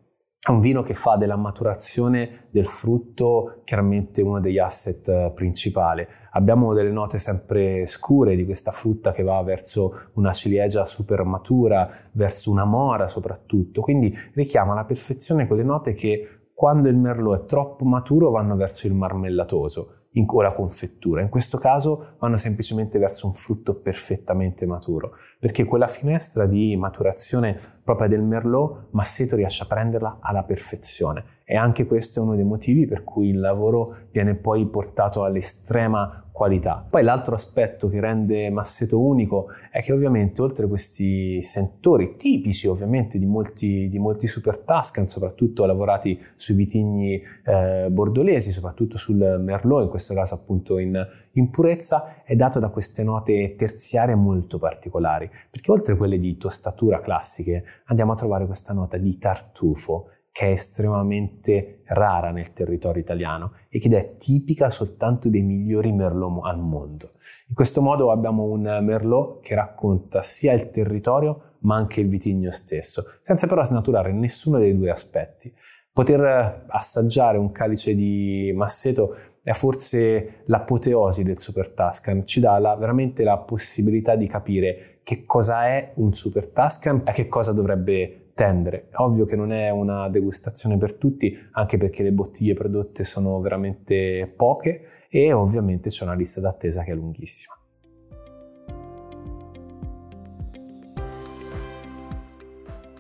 è 0.49 0.51
un 0.51 0.61
vino 0.61 0.83
che 0.83 0.95
fa 0.95 1.17
della 1.17 1.37
maturazione 1.37 2.47
del 2.51 2.65
frutto 2.65 3.61
chiaramente 3.65 4.23
uno 4.23 4.41
degli 4.41 4.59
asset 4.59 5.07
eh, 5.07 5.33
principali. 5.35 6.07
Abbiamo 6.31 6.73
delle 6.73 6.91
note 6.91 7.19
sempre 7.19 7.85
scure 7.85 8.35
di 8.35 8.47
questa 8.47 8.71
frutta 8.71 9.13
che 9.13 9.23
va 9.23 9.43
verso 9.43 10.09
una 10.15 10.33
ciliegia 10.33 10.87
super 10.87 11.23
matura, 11.25 11.87
verso 12.13 12.51
una 12.51 12.65
mora 12.65 13.09
soprattutto, 13.09 13.83
quindi 13.83 14.11
richiama 14.33 14.73
alla 14.73 14.87
perfezione 14.87 15.47
quelle 15.47 15.65
note 15.65 15.93
che 15.93 16.47
quando 16.55 16.89
il 16.89 16.97
merlot 16.97 17.43
è 17.43 17.45
troppo 17.45 17.85
maturo 17.85 18.31
vanno 18.31 18.57
verso 18.57 18.87
il 18.87 18.95
marmellatoso 18.95 19.98
in, 20.13 20.25
o 20.27 20.43
la 20.43 20.53
confettura. 20.53 21.21
In 21.21 21.29
questo 21.29 21.59
caso 21.59 22.17
vanno 22.19 22.37
semplicemente 22.37 22.99
verso 22.99 23.27
un 23.27 23.33
frutto 23.33 23.75
perfettamente 23.75 24.67
maturo, 24.67 25.13
perché 25.39 25.65
quella 25.65 25.87
finestra 25.87 26.47
di 26.47 26.77
maturazione 26.77 27.59
propria 27.83 28.09
del 28.09 28.23
Merlot, 28.23 28.89
Masseto 28.91 29.37
riesce 29.37 29.63
a 29.63 29.67
prenderla 29.67 30.19
alla 30.21 30.45
perfezione. 30.45 31.25
E 31.45 31.57
anche 31.57 31.87
questo 31.87 32.21
è 32.21 32.23
uno 32.23 32.35
dei 32.35 32.45
motivi 32.45 32.87
per 32.87 33.05
cui 33.05 33.31
il 33.31 33.41
lavoro 33.41 33.95
viene 34.11 34.35
poi 34.35 34.67
portato 34.67 35.25
all'estrema 35.25 36.28
qualità. 36.39 36.87
Poi 36.89 37.03
l'altro 37.03 37.35
aspetto 37.35 37.89
che 37.89 37.99
rende 37.99 38.49
Masseto 38.49 39.01
unico 39.01 39.49
è 39.73 39.83
che 39.83 39.93
ovviamente 39.93 40.41
oltre 40.41 40.67
a 40.67 40.69
questi 40.69 41.43
sentori 41.43 42.15
tipici 42.17 42.69
ovviamente 42.69 43.19
di 43.19 43.27
molti, 43.27 43.89
di 43.89 43.99
molti 43.99 44.29
super 44.29 44.59
Tuscan, 44.59 45.09
soprattutto 45.09 45.67
lavorati 45.67 46.17
sui 46.37 46.55
vitigni 46.55 47.21
eh, 47.45 47.89
bordolesi, 47.91 48.53
soprattutto 48.53 48.97
sul 48.97 49.17
Merlot, 49.17 49.83
in 49.83 49.89
questo 49.89 50.15
caso 50.15 50.35
appunto 50.35 50.79
in, 50.79 51.05
in 51.33 51.51
purezza, 51.51 52.23
è 52.23 52.37
dato 52.37 52.61
da 52.61 52.69
queste 52.69 53.03
note 53.03 53.57
terziarie 53.57 54.15
molto 54.15 54.59
particolari, 54.59 55.29
perché 55.51 55.73
oltre 55.73 55.95
a 55.95 55.97
quelle 55.97 56.19
di 56.19 56.37
tostatura 56.37 57.01
classiche 57.01 57.65
andiamo 57.87 58.13
a 58.13 58.17
trovare 58.17 58.47
questa 58.47 58.73
nota 58.73 58.97
di 58.97 59.19
tartufo 59.19 60.11
che 60.39 60.47
è 60.47 60.51
estremamente 60.51 61.81
rara 61.87 62.31
nel 62.31 62.53
territorio 62.53 63.03
italiano 63.03 63.55
e 63.69 63.81
che 63.81 63.89
è 63.89 64.17
tipica 64.17 64.71
soltanto 64.71 65.29
dei 65.29 65.43
migliori 65.43 65.91
Merlot 65.91 66.45
al 66.45 66.61
mondo. 66.61 67.15
In 67.49 67.57
questo 67.57 67.83
modo 67.83 68.13
abbiamo 68.13 68.45
un 68.45 68.61
Merlot 68.61 69.41
che 69.41 69.57
racconta 69.57 70.23
sia 70.23 70.53
il 70.53 70.71
territorio 70.71 71.57
ma 71.63 71.75
anche 71.75 72.01
il 72.01 72.09
vitigno 72.09 72.53
stesso, 72.53 73.05
senza 73.21 73.49
però 73.49 73.65
snaturare 73.65 74.13
nessuno 74.13 74.59
dei 74.59 74.77
due 74.77 74.93
aspetti. 74.93 75.53
Poter 75.93 76.67
assaggiare 76.69 77.37
un 77.37 77.51
calice 77.51 77.97
di 77.97 78.53
masseto 78.55 79.17
è 79.43 79.53
forse 79.55 80.43
l'apoteosi 80.45 81.25
del 81.25 81.41
Super 81.41 81.71
Tuscan, 81.71 82.25
ci 82.25 82.39
dà 82.39 82.57
la, 82.61 82.77
veramente 82.77 83.25
la 83.25 83.39
possibilità 83.39 84.15
di 84.15 84.29
capire 84.29 85.01
che 85.03 85.25
cosa 85.25 85.67
è 85.67 85.95
un 85.97 86.13
Super 86.13 86.47
Tuscan 86.47 87.03
e 87.05 87.11
che 87.11 87.27
cosa 87.27 87.51
dovrebbe 87.51 88.28
tendere. 88.39 88.87
Ovvio 88.99 89.25
che 89.25 89.35
non 89.35 89.51
è 89.51 89.69
una 89.71 90.09
degustazione 90.09 90.79
per 90.79 90.95
tutti, 90.95 91.37
anche 91.51 91.77
perché 91.77 92.05
le 92.05 92.13
bottiglie 92.13 92.55
prodotte 92.55 93.03
sono 93.03 93.41
veramente 93.41 94.33
poche 94.37 94.83
e 95.09 95.33
ovviamente 95.33 95.91
c'è 95.91 96.05
una 96.05 96.15
lista 96.15 96.41
d'attesa 96.41 96.85
che 96.85 96.93
è 96.93 96.95
lunghissima. 96.95 97.55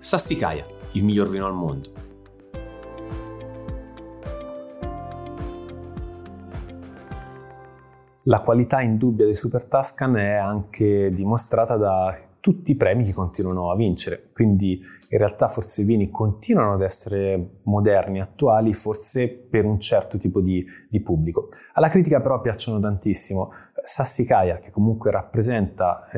Sassicaia, 0.00 0.66
il 0.94 1.04
miglior 1.04 1.28
vino 1.28 1.46
al 1.46 1.54
mondo. 1.54 1.92
La 8.24 8.40
qualità 8.40 8.80
indubbia 8.80 9.24
dei 9.24 9.36
Super 9.36 9.66
Tuscan 9.66 10.16
è 10.16 10.34
anche 10.34 11.12
dimostrata 11.12 11.76
da 11.76 12.12
tutti 12.48 12.70
i 12.70 12.76
premi 12.76 13.04
che 13.04 13.12
continuano 13.12 13.70
a 13.70 13.76
vincere. 13.76 14.30
Quindi 14.32 14.80
in 15.10 15.18
realtà 15.18 15.48
forse 15.48 15.82
i 15.82 15.84
vini 15.84 16.08
continuano 16.08 16.72
ad 16.72 16.80
essere 16.80 17.58
moderni, 17.64 18.22
attuali, 18.22 18.72
forse 18.72 19.28
per 19.28 19.66
un 19.66 19.78
certo 19.78 20.16
tipo 20.16 20.40
di, 20.40 20.64
di 20.88 21.02
pubblico. 21.02 21.48
Alla 21.74 21.90
critica 21.90 22.22
però 22.22 22.40
piacciono 22.40 22.80
tantissimo. 22.80 23.52
Sassicaia, 23.82 24.60
che 24.60 24.70
comunque 24.70 25.10
rappresenta 25.10 26.08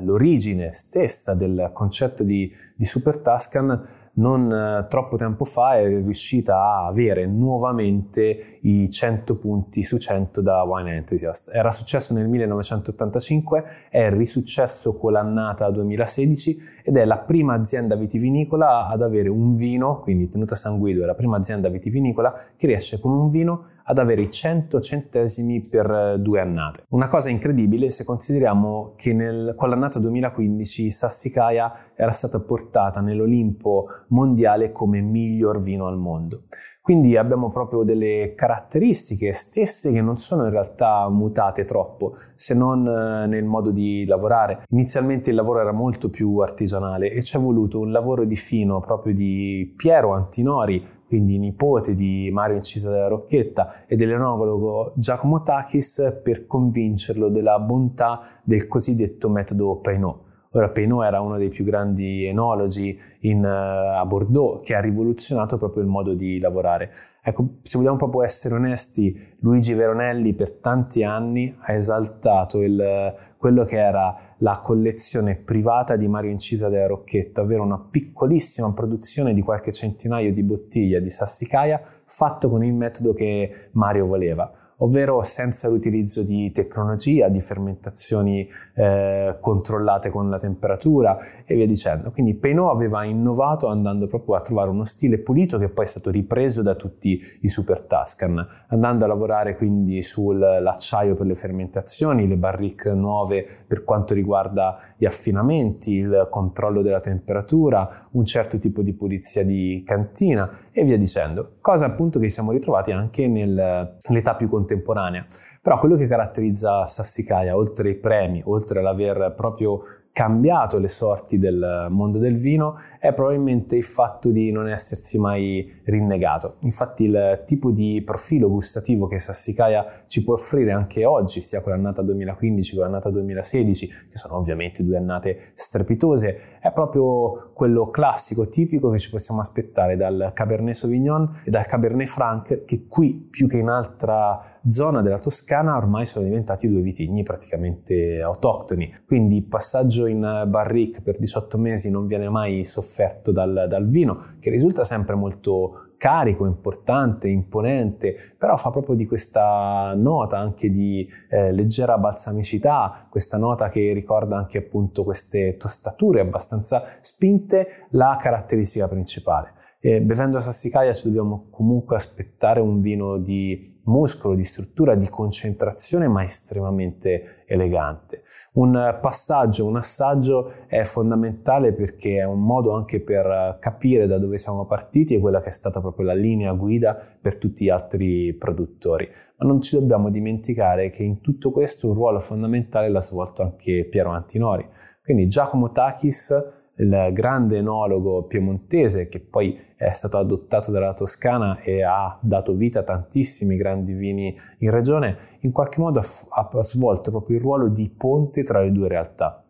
l'origine 0.00 0.72
stessa 0.72 1.34
del 1.34 1.72
concetto 1.74 2.22
di, 2.22 2.52
di 2.76 2.84
Super 2.84 3.18
Tuscan, 3.18 3.88
non 4.14 4.52
eh, 4.52 4.86
troppo 4.88 5.16
tempo 5.16 5.44
fa 5.44 5.76
è 5.78 5.86
riuscita 5.86 6.56
a 6.56 6.86
avere 6.86 7.26
nuovamente 7.26 8.58
i 8.62 8.90
100 8.90 9.36
punti 9.36 9.82
su 9.82 9.98
100 9.98 10.40
da 10.40 10.62
Wine 10.62 10.96
Enthusiast. 10.96 11.50
Era 11.52 11.70
successo 11.70 12.12
nel 12.14 12.28
1985, 12.28 13.64
è 13.90 14.10
risuccesso 14.10 14.96
con 14.96 15.12
l'annata 15.12 15.70
2016 15.70 16.58
ed 16.84 16.96
è 16.96 17.04
la 17.04 17.18
prima 17.18 17.54
azienda 17.54 17.94
vitivinicola 17.94 18.88
ad 18.88 19.02
avere 19.02 19.28
un 19.28 19.52
vino, 19.54 20.00
quindi 20.00 20.28
tenuta 20.28 20.54
San 20.54 20.78
Guido 20.78 21.02
è 21.02 21.06
la 21.06 21.14
prima 21.14 21.36
azienda 21.36 21.68
vitivinicola 21.68 22.34
che 22.56 22.66
riesce 22.66 22.98
con 23.00 23.12
un 23.12 23.28
vino 23.28 23.64
ad 23.84 23.98
avere 23.98 24.22
i 24.22 24.30
100 24.30 24.80
centesimi 24.80 25.60
per 25.60 25.90
eh, 25.90 26.18
due 26.18 26.40
annate. 26.40 26.84
Una 26.90 27.08
cosa 27.08 27.30
incredibile 27.30 27.90
se 27.90 28.04
consideriamo 28.04 28.92
che 28.96 29.12
nel, 29.12 29.54
con 29.56 29.68
l'annata 29.68 29.98
2015 29.98 30.90
Sassicaia 30.90 31.72
era 31.94 32.12
stata 32.12 32.38
portata 32.40 33.00
nell'Olimpo 33.00 33.88
mondiale 34.10 34.70
come 34.72 35.00
miglior 35.00 35.60
vino 35.60 35.86
al 35.86 35.98
mondo. 35.98 36.44
Quindi 36.82 37.16
abbiamo 37.16 37.50
proprio 37.50 37.82
delle 37.82 38.32
caratteristiche 38.34 39.32
stesse 39.32 39.92
che 39.92 40.00
non 40.00 40.18
sono 40.18 40.44
in 40.44 40.50
realtà 40.50 41.08
mutate 41.08 41.64
troppo, 41.64 42.14
se 42.34 42.54
non 42.54 42.86
eh, 42.86 43.26
nel 43.26 43.44
modo 43.44 43.70
di 43.70 44.04
lavorare. 44.06 44.62
Inizialmente 44.70 45.30
il 45.30 45.36
lavoro 45.36 45.60
era 45.60 45.72
molto 45.72 46.08
più 46.08 46.38
artigianale 46.38 47.12
e 47.12 47.22
ci 47.22 47.36
è 47.36 47.40
voluto 47.40 47.78
un 47.78 47.92
lavoro 47.92 48.24
di 48.24 48.34
fino 48.34 48.80
proprio 48.80 49.14
di 49.14 49.72
Piero 49.76 50.14
Antinori, 50.14 50.82
quindi 51.06 51.38
nipote 51.38 51.94
di 51.94 52.30
Mario 52.32 52.56
Incisa 52.56 52.90
della 52.90 53.08
Rocchetta 53.08 53.86
e 53.86 53.94
dell'enologo 53.94 54.92
Giacomo 54.96 55.42
Takis 55.42 56.20
per 56.24 56.46
convincerlo 56.46 57.28
della 57.28 57.58
bontà 57.60 58.20
del 58.42 58.66
cosiddetto 58.66 59.28
metodo 59.28 59.76
Painot. 59.76 60.28
Ora 60.52 60.68
Penaud 60.70 61.04
era 61.04 61.20
uno 61.20 61.38
dei 61.38 61.48
più 61.48 61.62
grandi 61.62 62.24
enologi 62.24 62.98
in, 63.20 63.44
uh, 63.44 64.00
a 64.00 64.04
Bordeaux 64.04 64.60
che 64.64 64.74
ha 64.74 64.80
rivoluzionato 64.80 65.58
proprio 65.58 65.84
il 65.84 65.88
modo 65.88 66.12
di 66.14 66.40
lavorare. 66.40 66.90
Ecco, 67.22 67.58
se 67.62 67.78
vogliamo 67.78 67.96
proprio 67.96 68.24
essere 68.24 68.56
onesti, 68.56 69.36
Luigi 69.42 69.74
Veronelli 69.74 70.34
per 70.34 70.54
tanti 70.54 71.04
anni 71.04 71.54
ha 71.56 71.72
esaltato 71.72 72.62
il, 72.62 73.14
quello 73.36 73.62
che 73.62 73.78
era 73.78 74.12
la 74.38 74.58
collezione 74.60 75.36
privata 75.36 75.94
di 75.94 76.08
Mario 76.08 76.32
Incisa 76.32 76.68
della 76.68 76.88
Rocchetta, 76.88 77.42
ovvero 77.42 77.62
una 77.62 77.78
piccolissima 77.78 78.72
produzione 78.72 79.32
di 79.32 79.42
qualche 79.42 79.70
centinaio 79.70 80.32
di 80.32 80.42
bottiglie 80.42 81.00
di 81.00 81.10
sassicaia 81.10 81.80
fatto 82.04 82.48
con 82.48 82.64
il 82.64 82.74
metodo 82.74 83.12
che 83.12 83.68
Mario 83.70 84.06
voleva 84.06 84.50
ovvero 84.80 85.22
senza 85.22 85.68
l'utilizzo 85.68 86.22
di 86.22 86.52
tecnologia, 86.52 87.28
di 87.28 87.40
fermentazioni 87.40 88.48
eh, 88.74 89.36
controllate 89.40 90.10
con 90.10 90.28
la 90.28 90.38
temperatura 90.38 91.18
e 91.44 91.54
via 91.54 91.66
dicendo. 91.66 92.10
Quindi 92.10 92.34
Peinot 92.34 92.74
aveva 92.74 93.04
innovato 93.04 93.68
andando 93.68 94.06
proprio 94.06 94.36
a 94.36 94.40
trovare 94.40 94.70
uno 94.70 94.84
stile 94.84 95.18
pulito 95.18 95.58
che 95.58 95.68
poi 95.68 95.84
è 95.84 95.88
stato 95.88 96.10
ripreso 96.10 96.62
da 96.62 96.74
tutti 96.74 97.20
i 97.40 97.48
super 97.48 97.82
Tuscan, 97.82 98.46
andando 98.68 99.04
a 99.04 99.08
lavorare 99.08 99.56
quindi 99.56 100.02
sull'acciaio 100.02 101.14
per 101.14 101.26
le 101.26 101.34
fermentazioni, 101.34 102.26
le 102.26 102.36
barrique 102.36 102.92
nuove 102.94 103.46
per 103.66 103.84
quanto 103.84 104.14
riguarda 104.14 104.76
gli 104.96 105.04
affinamenti, 105.04 105.94
il 105.94 106.28
controllo 106.30 106.82
della 106.82 107.00
temperatura, 107.00 107.88
un 108.12 108.24
certo 108.24 108.58
tipo 108.58 108.82
di 108.82 108.92
pulizia 108.92 109.44
di 109.44 109.82
cantina 109.84 110.50
e 110.72 110.84
via 110.84 110.96
dicendo. 110.96 111.56
Cosa 111.60 111.86
appunto 111.86 112.18
che 112.18 112.28
siamo 112.28 112.52
ritrovati 112.52 112.92
anche 112.92 113.28
nell'età 113.28 114.34
più 114.36 114.48
contemporanea 114.48 114.69
contemporanea. 114.70 115.26
Però 115.60 115.78
quello 115.78 115.96
che 115.96 116.06
caratterizza 116.06 116.86
Sassicaia, 116.86 117.56
oltre 117.56 117.88
ai 117.88 117.96
premi, 117.96 118.42
oltre 118.44 118.78
all'aver 118.78 119.34
proprio 119.36 119.82
cambiato 120.12 120.78
le 120.78 120.88
sorti 120.88 121.38
del 121.38 121.86
mondo 121.90 122.18
del 122.18 122.36
vino 122.36 122.76
è 122.98 123.12
probabilmente 123.12 123.76
il 123.76 123.84
fatto 123.84 124.30
di 124.30 124.50
non 124.50 124.68
essersi 124.68 125.18
mai 125.18 125.80
rinnegato. 125.84 126.56
Infatti 126.60 127.04
il 127.04 127.42
tipo 127.44 127.70
di 127.70 128.02
profilo 128.04 128.48
gustativo 128.48 129.06
che 129.06 129.18
Sassicaia 129.18 130.04
ci 130.06 130.24
può 130.24 130.34
offrire 130.34 130.72
anche 130.72 131.04
oggi, 131.04 131.40
sia 131.40 131.60
con 131.60 131.72
l'annata 131.72 132.02
2015 132.02 132.70
che 132.70 132.76
con 132.76 132.84
l'annata 132.84 133.10
2016, 133.10 133.86
che 133.86 134.18
sono 134.18 134.36
ovviamente 134.36 134.84
due 134.84 134.96
annate 134.96 135.38
strepitose, 135.54 136.58
è 136.60 136.72
proprio 136.72 137.50
quello 137.54 137.90
classico, 137.90 138.48
tipico 138.48 138.90
che 138.90 138.98
ci 138.98 139.10
possiamo 139.10 139.40
aspettare 139.40 139.96
dal 139.96 140.32
Cabernet 140.34 140.74
Sauvignon 140.74 141.40
e 141.44 141.50
dal 141.50 141.66
Cabernet 141.66 142.08
Franc, 142.08 142.64
che 142.64 142.86
qui 142.86 143.14
più 143.30 143.46
che 143.46 143.58
in 143.58 143.68
altra 143.68 144.40
zona 144.66 145.02
della 145.02 145.18
Toscana 145.18 145.76
ormai 145.76 146.04
sono 146.06 146.24
diventati 146.24 146.68
due 146.68 146.80
vitigni 146.80 147.22
praticamente 147.22 148.20
autoctoni. 148.20 148.92
Quindi 149.06 149.36
il 149.36 149.44
passaggio 149.44 149.99
passaggio 150.00 150.06
in 150.06 150.44
barrique 150.46 151.02
per 151.02 151.18
18 151.18 151.58
mesi 151.58 151.90
non 151.90 152.06
viene 152.06 152.28
mai 152.28 152.64
sofferto 152.64 153.32
dal, 153.32 153.66
dal 153.68 153.88
vino, 153.88 154.22
che 154.38 154.50
risulta 154.50 154.84
sempre 154.84 155.14
molto 155.14 155.86
carico, 155.96 156.46
importante, 156.46 157.28
imponente, 157.28 158.16
però 158.38 158.56
fa 158.56 158.70
proprio 158.70 158.94
di 158.94 159.06
questa 159.06 159.92
nota 159.94 160.38
anche 160.38 160.70
di 160.70 161.06
eh, 161.28 161.52
leggera 161.52 161.98
balsamicità, 161.98 163.06
questa 163.10 163.36
nota 163.36 163.68
che 163.68 163.92
ricorda 163.92 164.36
anche 164.36 164.58
appunto 164.58 165.04
queste 165.04 165.58
tostature 165.58 166.20
abbastanza 166.20 166.84
spinte, 167.00 167.86
la 167.90 168.16
caratteristica 168.18 168.88
principale. 168.88 169.52
E 169.82 170.02
bevendo 170.02 170.38
Sassicaia 170.40 170.92
ci 170.92 171.06
dobbiamo 171.06 171.48
comunque 171.50 171.96
aspettare 171.96 172.60
un 172.60 172.82
vino 172.82 173.16
di 173.16 173.80
muscolo, 173.84 174.34
di 174.34 174.44
struttura, 174.44 174.94
di 174.94 175.08
concentrazione, 175.08 176.06
ma 176.06 176.22
estremamente 176.22 177.44
elegante. 177.46 178.22
Un 178.52 178.98
passaggio, 179.00 179.64
un 179.64 179.76
assaggio 179.76 180.52
è 180.66 180.82
fondamentale 180.82 181.72
perché 181.72 182.18
è 182.18 182.24
un 182.24 182.42
modo 182.42 182.74
anche 182.74 183.00
per 183.00 183.56
capire 183.58 184.06
da 184.06 184.18
dove 184.18 184.36
siamo 184.36 184.66
partiti 184.66 185.14
e 185.14 185.18
quella 185.18 185.40
che 185.40 185.48
è 185.48 185.52
stata 185.52 185.80
proprio 185.80 186.06
la 186.06 186.14
linea 186.14 186.52
guida 186.52 186.98
per 187.18 187.38
tutti 187.38 187.64
gli 187.64 187.70
altri 187.70 188.34
produttori. 188.34 189.08
Ma 189.38 189.46
non 189.46 189.62
ci 189.62 189.76
dobbiamo 189.76 190.10
dimenticare 190.10 190.90
che 190.90 191.04
in 191.04 191.22
tutto 191.22 191.50
questo 191.52 191.88
un 191.88 191.94
ruolo 191.94 192.20
fondamentale 192.20 192.90
l'ha 192.90 193.00
svolto 193.00 193.42
anche 193.42 193.86
Piero 193.90 194.10
Antinori. 194.10 194.68
Quindi 195.02 195.26
Giacomo 195.26 195.72
Takis 195.72 196.59
il 196.80 197.10
grande 197.12 197.58
enologo 197.58 198.24
piemontese 198.24 199.08
che 199.08 199.20
poi 199.20 199.58
è 199.76 199.90
stato 199.92 200.18
adottato 200.18 200.70
dalla 200.70 200.94
Toscana 200.94 201.60
e 201.60 201.82
ha 201.82 202.18
dato 202.20 202.54
vita 202.54 202.80
a 202.80 202.84
tantissimi 202.84 203.56
grandi 203.56 203.92
vini 203.92 204.34
in 204.58 204.70
regione, 204.70 205.16
in 205.40 205.52
qualche 205.52 205.80
modo 205.80 206.00
ha 206.00 206.62
svolto 206.62 207.10
proprio 207.10 207.36
il 207.36 207.42
ruolo 207.42 207.68
di 207.68 207.90
ponte 207.96 208.42
tra 208.42 208.62
le 208.62 208.72
due 208.72 208.88
realtà. 208.88 209.44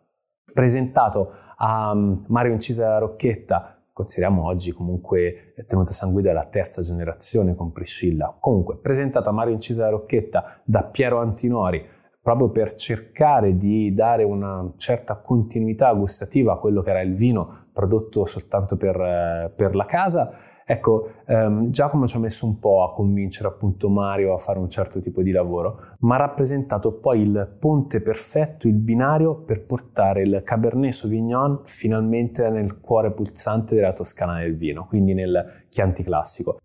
Presentato 0.53 1.31
a 1.57 1.95
mm, 1.95 2.13
Mario 2.27 2.51
Incisa 2.51 2.97
Rocchetta 2.97 3.77
consideriamo 3.93 4.45
oggi 4.45 4.71
comunque 4.71 5.53
tenuta 5.67 5.91
sanguina 5.91 6.29
della 6.29 6.45
terza 6.45 6.81
generazione 6.81 7.55
con 7.55 7.71
Priscilla. 7.71 8.35
Comunque, 8.39 8.77
presentato 8.77 9.29
a 9.29 9.31
Mario 9.31 9.53
Incisa 9.53 9.89
Rocchetta 9.89 10.61
da 10.63 10.83
Piero 10.83 11.19
Antinori, 11.19 11.85
proprio 12.21 12.49
per 12.49 12.73
cercare 12.73 13.57
di 13.57 13.93
dare 13.93 14.23
una 14.23 14.71
certa 14.77 15.15
continuità 15.17 15.91
gustativa 15.93 16.53
a 16.53 16.57
quello 16.57 16.81
che 16.81 16.91
era 16.91 17.01
il 17.01 17.15
vino 17.15 17.65
prodotto 17.73 18.25
soltanto 18.25 18.77
per, 18.77 18.99
eh, 18.99 19.51
per 19.55 19.75
la 19.75 19.85
casa. 19.85 20.31
Ecco, 20.63 21.09
ehm, 21.25 21.69
Giacomo 21.69 22.07
ci 22.07 22.15
ha 22.15 22.19
messo 22.19 22.45
un 22.45 22.59
po' 22.59 22.83
a 22.83 22.93
convincere 22.93 23.49
appunto 23.49 23.89
Mario 23.89 24.33
a 24.33 24.37
fare 24.37 24.59
un 24.59 24.69
certo 24.69 24.99
tipo 24.99 25.21
di 25.21 25.31
lavoro, 25.31 25.77
ma 25.99 26.15
ha 26.15 26.19
rappresentato 26.19 26.93
poi 26.93 27.21
il 27.21 27.57
ponte 27.59 28.01
perfetto, 28.01 28.67
il 28.67 28.75
binario 28.75 29.41
per 29.43 29.65
portare 29.65 30.21
il 30.21 30.41
Cabernet 30.45 30.91
Sauvignon 30.91 31.61
finalmente 31.65 32.49
nel 32.49 32.79
cuore 32.79 33.11
pulsante 33.11 33.75
della 33.75 33.93
Toscana 33.93 34.39
del 34.39 34.55
vino, 34.55 34.85
quindi 34.87 35.13
nel 35.13 35.43
Chianti 35.69 36.03
classico. 36.03 36.59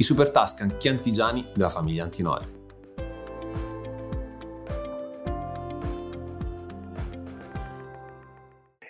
I 0.00 0.02
super 0.02 0.30
Tuscan 0.30 0.76
chiantigiani 0.78 1.50
della 1.54 1.68
famiglia 1.68 2.04
Antinori. 2.04 2.58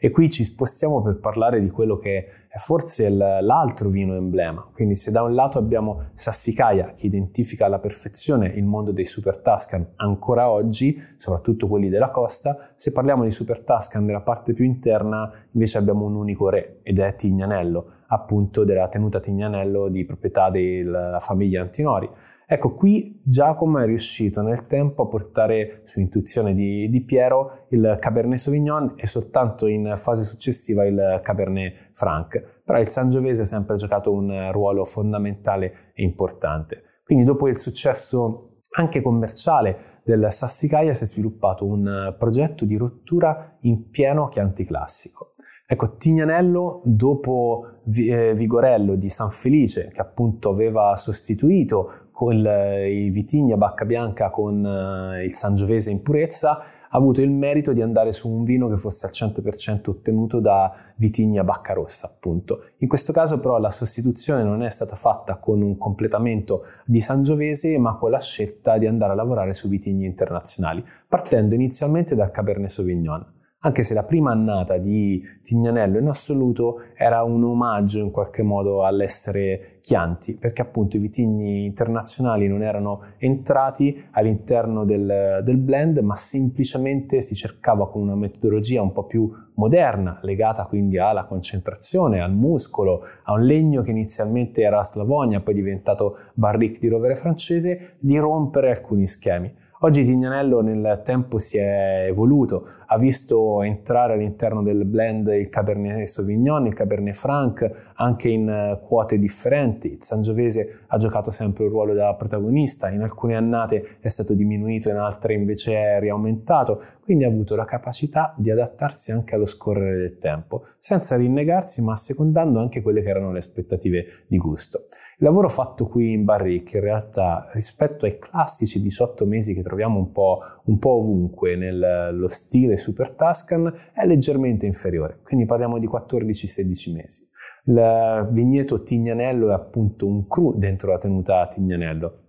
E 0.02 0.10
qui 0.10 0.30
ci 0.30 0.44
spostiamo 0.44 1.02
per 1.02 1.18
parlare 1.18 1.60
di 1.60 1.68
quello 1.68 1.98
che 1.98 2.26
è 2.48 2.58
forse 2.58 3.08
l'altro 3.10 3.88
vino 3.88 4.14
emblema. 4.14 4.66
Quindi 4.72 4.94
se 4.94 5.10
da 5.10 5.24
un 5.24 5.34
lato 5.34 5.58
abbiamo 5.58 6.10
Sassicaia 6.14 6.94
che 6.94 7.06
identifica 7.06 7.66
alla 7.66 7.80
perfezione 7.80 8.46
il 8.46 8.64
mondo 8.64 8.92
dei 8.92 9.04
Super 9.04 9.38
Tuscan 9.38 9.88
ancora 9.96 10.48
oggi, 10.48 10.96
soprattutto 11.16 11.66
quelli 11.66 11.88
della 11.88 12.10
costa, 12.10 12.70
se 12.76 12.92
parliamo 12.92 13.24
di 13.24 13.32
Super 13.32 13.64
Tuscan 13.64 14.06
della 14.06 14.22
parte 14.22 14.54
più 14.54 14.64
interna 14.64 15.28
invece 15.50 15.76
abbiamo 15.76 16.04
un 16.04 16.14
unico 16.14 16.48
re 16.48 16.78
ed 16.82 17.00
è 17.00 17.14
Tignanello, 17.16 17.98
appunto 18.12 18.64
della 18.64 18.88
tenuta 18.88 19.20
Tignanello 19.20 19.88
di 19.88 20.04
proprietà 20.04 20.50
della 20.50 21.18
famiglia 21.20 21.62
Antinori. 21.62 22.08
Ecco, 22.46 22.74
qui 22.74 23.20
Giacomo 23.24 23.78
è 23.78 23.86
riuscito 23.86 24.42
nel 24.42 24.66
tempo 24.66 25.02
a 25.02 25.06
portare 25.06 25.82
su 25.84 26.00
intuizione 26.00 26.52
di, 26.52 26.88
di, 26.88 27.04
Piero 27.04 27.66
il 27.68 27.96
Cabernet 28.00 28.38
Sauvignon 28.38 28.94
e 28.96 29.06
soltanto 29.06 29.68
in 29.68 29.92
fase 29.96 30.24
successiva 30.24 30.84
il 30.84 31.20
Cabernet 31.22 31.90
Franc. 31.92 32.62
Però 32.64 32.80
il 32.80 32.88
Sangiovese 32.88 33.42
ha 33.42 33.44
sempre 33.44 33.76
giocato 33.76 34.12
un 34.12 34.50
ruolo 34.50 34.84
fondamentale 34.84 35.72
e 35.94 36.02
importante. 36.02 36.82
Quindi 37.04 37.24
dopo 37.24 37.46
il 37.46 37.58
successo 37.58 38.58
anche 38.72 39.00
commerciale 39.00 40.00
del 40.04 40.26
Sassicaia 40.30 40.92
si 40.92 41.04
è 41.04 41.06
sviluppato 41.06 41.64
un 41.64 42.16
progetto 42.18 42.64
di 42.64 42.76
rottura 42.76 43.58
in 43.60 43.90
pieno 43.90 44.26
Chianti 44.26 44.64
classico. 44.64 45.34
Ecco, 45.72 45.94
Tignanello, 45.98 46.80
dopo 46.82 47.64
eh, 47.94 48.34
Vigorello 48.34 48.96
di 48.96 49.08
San 49.08 49.30
Felice, 49.30 49.92
che 49.94 50.00
appunto 50.00 50.50
aveva 50.50 50.96
sostituito 50.96 52.08
con 52.10 52.44
i 52.44 53.08
vitigni 53.10 53.52
a 53.52 53.56
bacca 53.56 53.84
bianca 53.84 54.30
con 54.30 54.66
eh, 54.66 55.22
il 55.22 55.32
Sangiovese 55.32 55.92
in 55.92 56.02
purezza, 56.02 56.58
ha 56.58 56.98
avuto 56.98 57.22
il 57.22 57.30
merito 57.30 57.72
di 57.72 57.82
andare 57.82 58.10
su 58.10 58.28
un 58.28 58.42
vino 58.42 58.68
che 58.68 58.76
fosse 58.76 59.06
al 59.06 59.12
100% 59.14 59.90
ottenuto 59.90 60.40
da 60.40 60.72
vitigni 60.96 61.38
a 61.38 61.44
bacca 61.44 61.72
rossa, 61.72 62.08
appunto. 62.08 62.64
In 62.78 62.88
questo 62.88 63.12
caso 63.12 63.38
però 63.38 63.60
la 63.60 63.70
sostituzione 63.70 64.42
non 64.42 64.64
è 64.64 64.70
stata 64.70 64.96
fatta 64.96 65.36
con 65.36 65.62
un 65.62 65.78
completamento 65.78 66.64
di 66.84 66.98
Sangiovese, 66.98 67.78
ma 67.78 67.94
con 67.94 68.10
la 68.10 68.20
scelta 68.20 68.76
di 68.76 68.88
andare 68.88 69.12
a 69.12 69.14
lavorare 69.14 69.52
su 69.52 69.68
vitigni 69.68 70.04
internazionali, 70.04 70.84
partendo 71.06 71.54
inizialmente 71.54 72.16
dal 72.16 72.32
Cabernet 72.32 72.70
Sauvignon. 72.70 73.38
Anche 73.62 73.82
se 73.82 73.92
la 73.92 74.04
prima 74.04 74.30
annata 74.30 74.78
di 74.78 75.22
Tignanello 75.42 75.98
in 75.98 76.08
assoluto 76.08 76.84
era 76.96 77.22
un 77.24 77.44
omaggio 77.44 77.98
in 77.98 78.10
qualche 78.10 78.42
modo 78.42 78.84
all'essere 78.84 79.76
Chianti, 79.80 80.36
perché 80.36 80.62
appunto 80.62 80.96
i 80.96 80.98
vitigni 80.98 81.66
internazionali 81.66 82.48
non 82.48 82.62
erano 82.62 83.02
entrati 83.18 84.02
all'interno 84.12 84.84
del, 84.86 85.40
del 85.42 85.56
blend, 85.58 85.98
ma 85.98 86.14
semplicemente 86.14 87.20
si 87.20 87.34
cercava 87.34 87.90
con 87.90 88.00
una 88.02 88.14
metodologia 88.14 88.80
un 88.80 88.92
po' 88.92 89.04
più 89.04 89.30
moderna, 89.54 90.18
legata 90.22 90.64
quindi 90.64 90.98
alla 90.98 91.24
concentrazione, 91.24 92.20
al 92.20 92.32
muscolo, 92.32 93.02
a 93.24 93.32
un 93.34 93.44
legno 93.44 93.82
che 93.82 93.90
inizialmente 93.90 94.62
era 94.62 94.82
Slavonia, 94.82 95.40
poi 95.40 95.54
diventato 95.54 96.16
barrique 96.32 96.78
di 96.78 96.88
rovere 96.88 97.14
francese, 97.14 97.96
di 97.98 98.16
rompere 98.16 98.70
alcuni 98.70 99.06
schemi. 99.06 99.54
Oggi 99.82 100.04
Tignanello 100.04 100.60
nel 100.60 101.00
tempo 101.02 101.38
si 101.38 101.56
è 101.56 102.04
evoluto, 102.06 102.68
ha 102.84 102.98
visto 102.98 103.62
entrare 103.62 104.12
all'interno 104.12 104.62
del 104.62 104.84
blend 104.84 105.28
il 105.28 105.48
Cabernet 105.48 106.06
Sauvignon, 106.06 106.66
il 106.66 106.74
Cabernet 106.74 107.14
Franc, 107.14 107.92
anche 107.94 108.28
in 108.28 108.46
eh, 108.46 108.78
quote 108.86 109.16
differenti. 109.16 109.92
Il 109.92 110.02
Sangiovese 110.02 110.82
ha 110.86 110.98
giocato 110.98 111.30
sempre 111.30 111.64
un 111.64 111.70
ruolo 111.70 111.94
da 111.94 112.14
protagonista, 112.14 112.90
in 112.90 113.00
alcune 113.00 113.36
annate 113.36 113.82
è 114.00 114.08
stato 114.08 114.34
diminuito, 114.34 114.90
in 114.90 114.96
altre 114.96 115.32
invece 115.32 115.72
è 115.72 115.98
riaumentato, 115.98 116.82
quindi 117.02 117.24
ha 117.24 117.28
avuto 117.28 117.56
la 117.56 117.64
capacità 117.64 118.34
di 118.36 118.50
adattarsi 118.50 119.12
anche 119.12 119.34
allo 119.34 119.46
scorrere 119.46 119.96
del 119.96 120.18
tempo, 120.18 120.62
senza 120.76 121.16
rinnegarsi 121.16 121.82
ma 121.82 121.92
assecondando 121.92 122.60
anche 122.60 122.82
quelle 122.82 123.00
che 123.00 123.08
erano 123.08 123.32
le 123.32 123.38
aspettative 123.38 124.04
di 124.26 124.36
gusto. 124.36 124.88
Il 125.20 125.26
lavoro 125.26 125.50
fatto 125.50 125.86
qui 125.86 126.12
in 126.12 126.24
Barrique 126.24 126.78
in 126.78 126.84
realtà 126.86 127.46
rispetto 127.52 128.06
ai 128.06 128.18
classici 128.18 128.80
18 128.80 129.26
mesi 129.26 129.52
che 129.52 129.60
troviamo 129.60 129.98
un 129.98 130.12
po', 130.12 130.40
un 130.64 130.78
po 130.78 130.92
ovunque 130.92 131.56
nello 131.56 132.26
stile 132.28 132.78
Super 132.78 133.10
Tuscan 133.10 133.70
è 133.92 134.06
leggermente 134.06 134.64
inferiore, 134.64 135.20
quindi 135.22 135.44
parliamo 135.44 135.76
di 135.76 135.86
14-16 135.86 136.94
mesi. 136.94 137.28
Il 137.66 138.28
vigneto 138.32 138.82
Tignanello 138.82 139.50
è 139.50 139.52
appunto 139.52 140.06
un 140.06 140.26
cru 140.26 140.56
dentro 140.56 140.92
la 140.92 140.98
tenuta 140.98 141.46
Tignanello, 141.48 142.19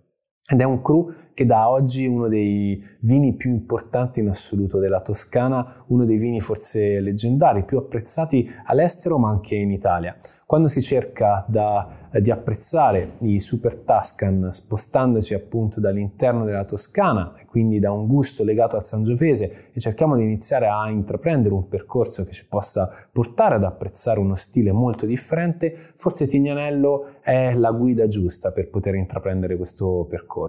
ed 0.52 0.60
è 0.60 0.64
un 0.64 0.82
cru 0.82 1.10
che 1.32 1.46
da 1.46 1.70
oggi 1.70 2.06
uno 2.06 2.28
dei 2.28 2.84
vini 3.00 3.32
più 3.32 3.50
importanti 3.50 4.20
in 4.20 4.28
assoluto 4.28 4.78
della 4.78 5.00
Toscana, 5.00 5.84
uno 5.86 6.04
dei 6.04 6.18
vini 6.18 6.42
forse 6.42 7.00
leggendari, 7.00 7.64
più 7.64 7.78
apprezzati 7.78 8.50
all'estero 8.66 9.16
ma 9.16 9.30
anche 9.30 9.54
in 9.54 9.70
Italia. 9.70 10.14
Quando 10.44 10.68
si 10.68 10.82
cerca 10.82 11.46
da, 11.48 11.88
di 12.20 12.30
apprezzare 12.30 13.12
i 13.20 13.40
Super 13.40 13.76
Tuscan 13.76 14.48
spostandoci 14.52 15.32
appunto 15.32 15.80
dall'interno 15.80 16.44
della 16.44 16.66
Toscana 16.66 17.32
e 17.38 17.46
quindi 17.46 17.78
da 17.78 17.90
un 17.90 18.06
gusto 18.06 18.44
legato 18.44 18.76
al 18.76 18.84
Sangiovese 18.84 19.70
e 19.72 19.80
cerchiamo 19.80 20.16
di 20.16 20.24
iniziare 20.24 20.68
a 20.68 20.90
intraprendere 20.90 21.54
un 21.54 21.66
percorso 21.66 22.24
che 22.24 22.32
ci 22.32 22.46
possa 22.46 22.90
portare 23.10 23.54
ad 23.54 23.64
apprezzare 23.64 24.20
uno 24.20 24.34
stile 24.34 24.72
molto 24.72 25.06
differente, 25.06 25.72
forse 25.74 26.26
Tignanello 26.26 27.06
è 27.22 27.54
la 27.54 27.70
guida 27.70 28.06
giusta 28.06 28.52
per 28.52 28.68
poter 28.68 28.96
intraprendere 28.96 29.56
questo 29.56 30.06
percorso. 30.06 30.41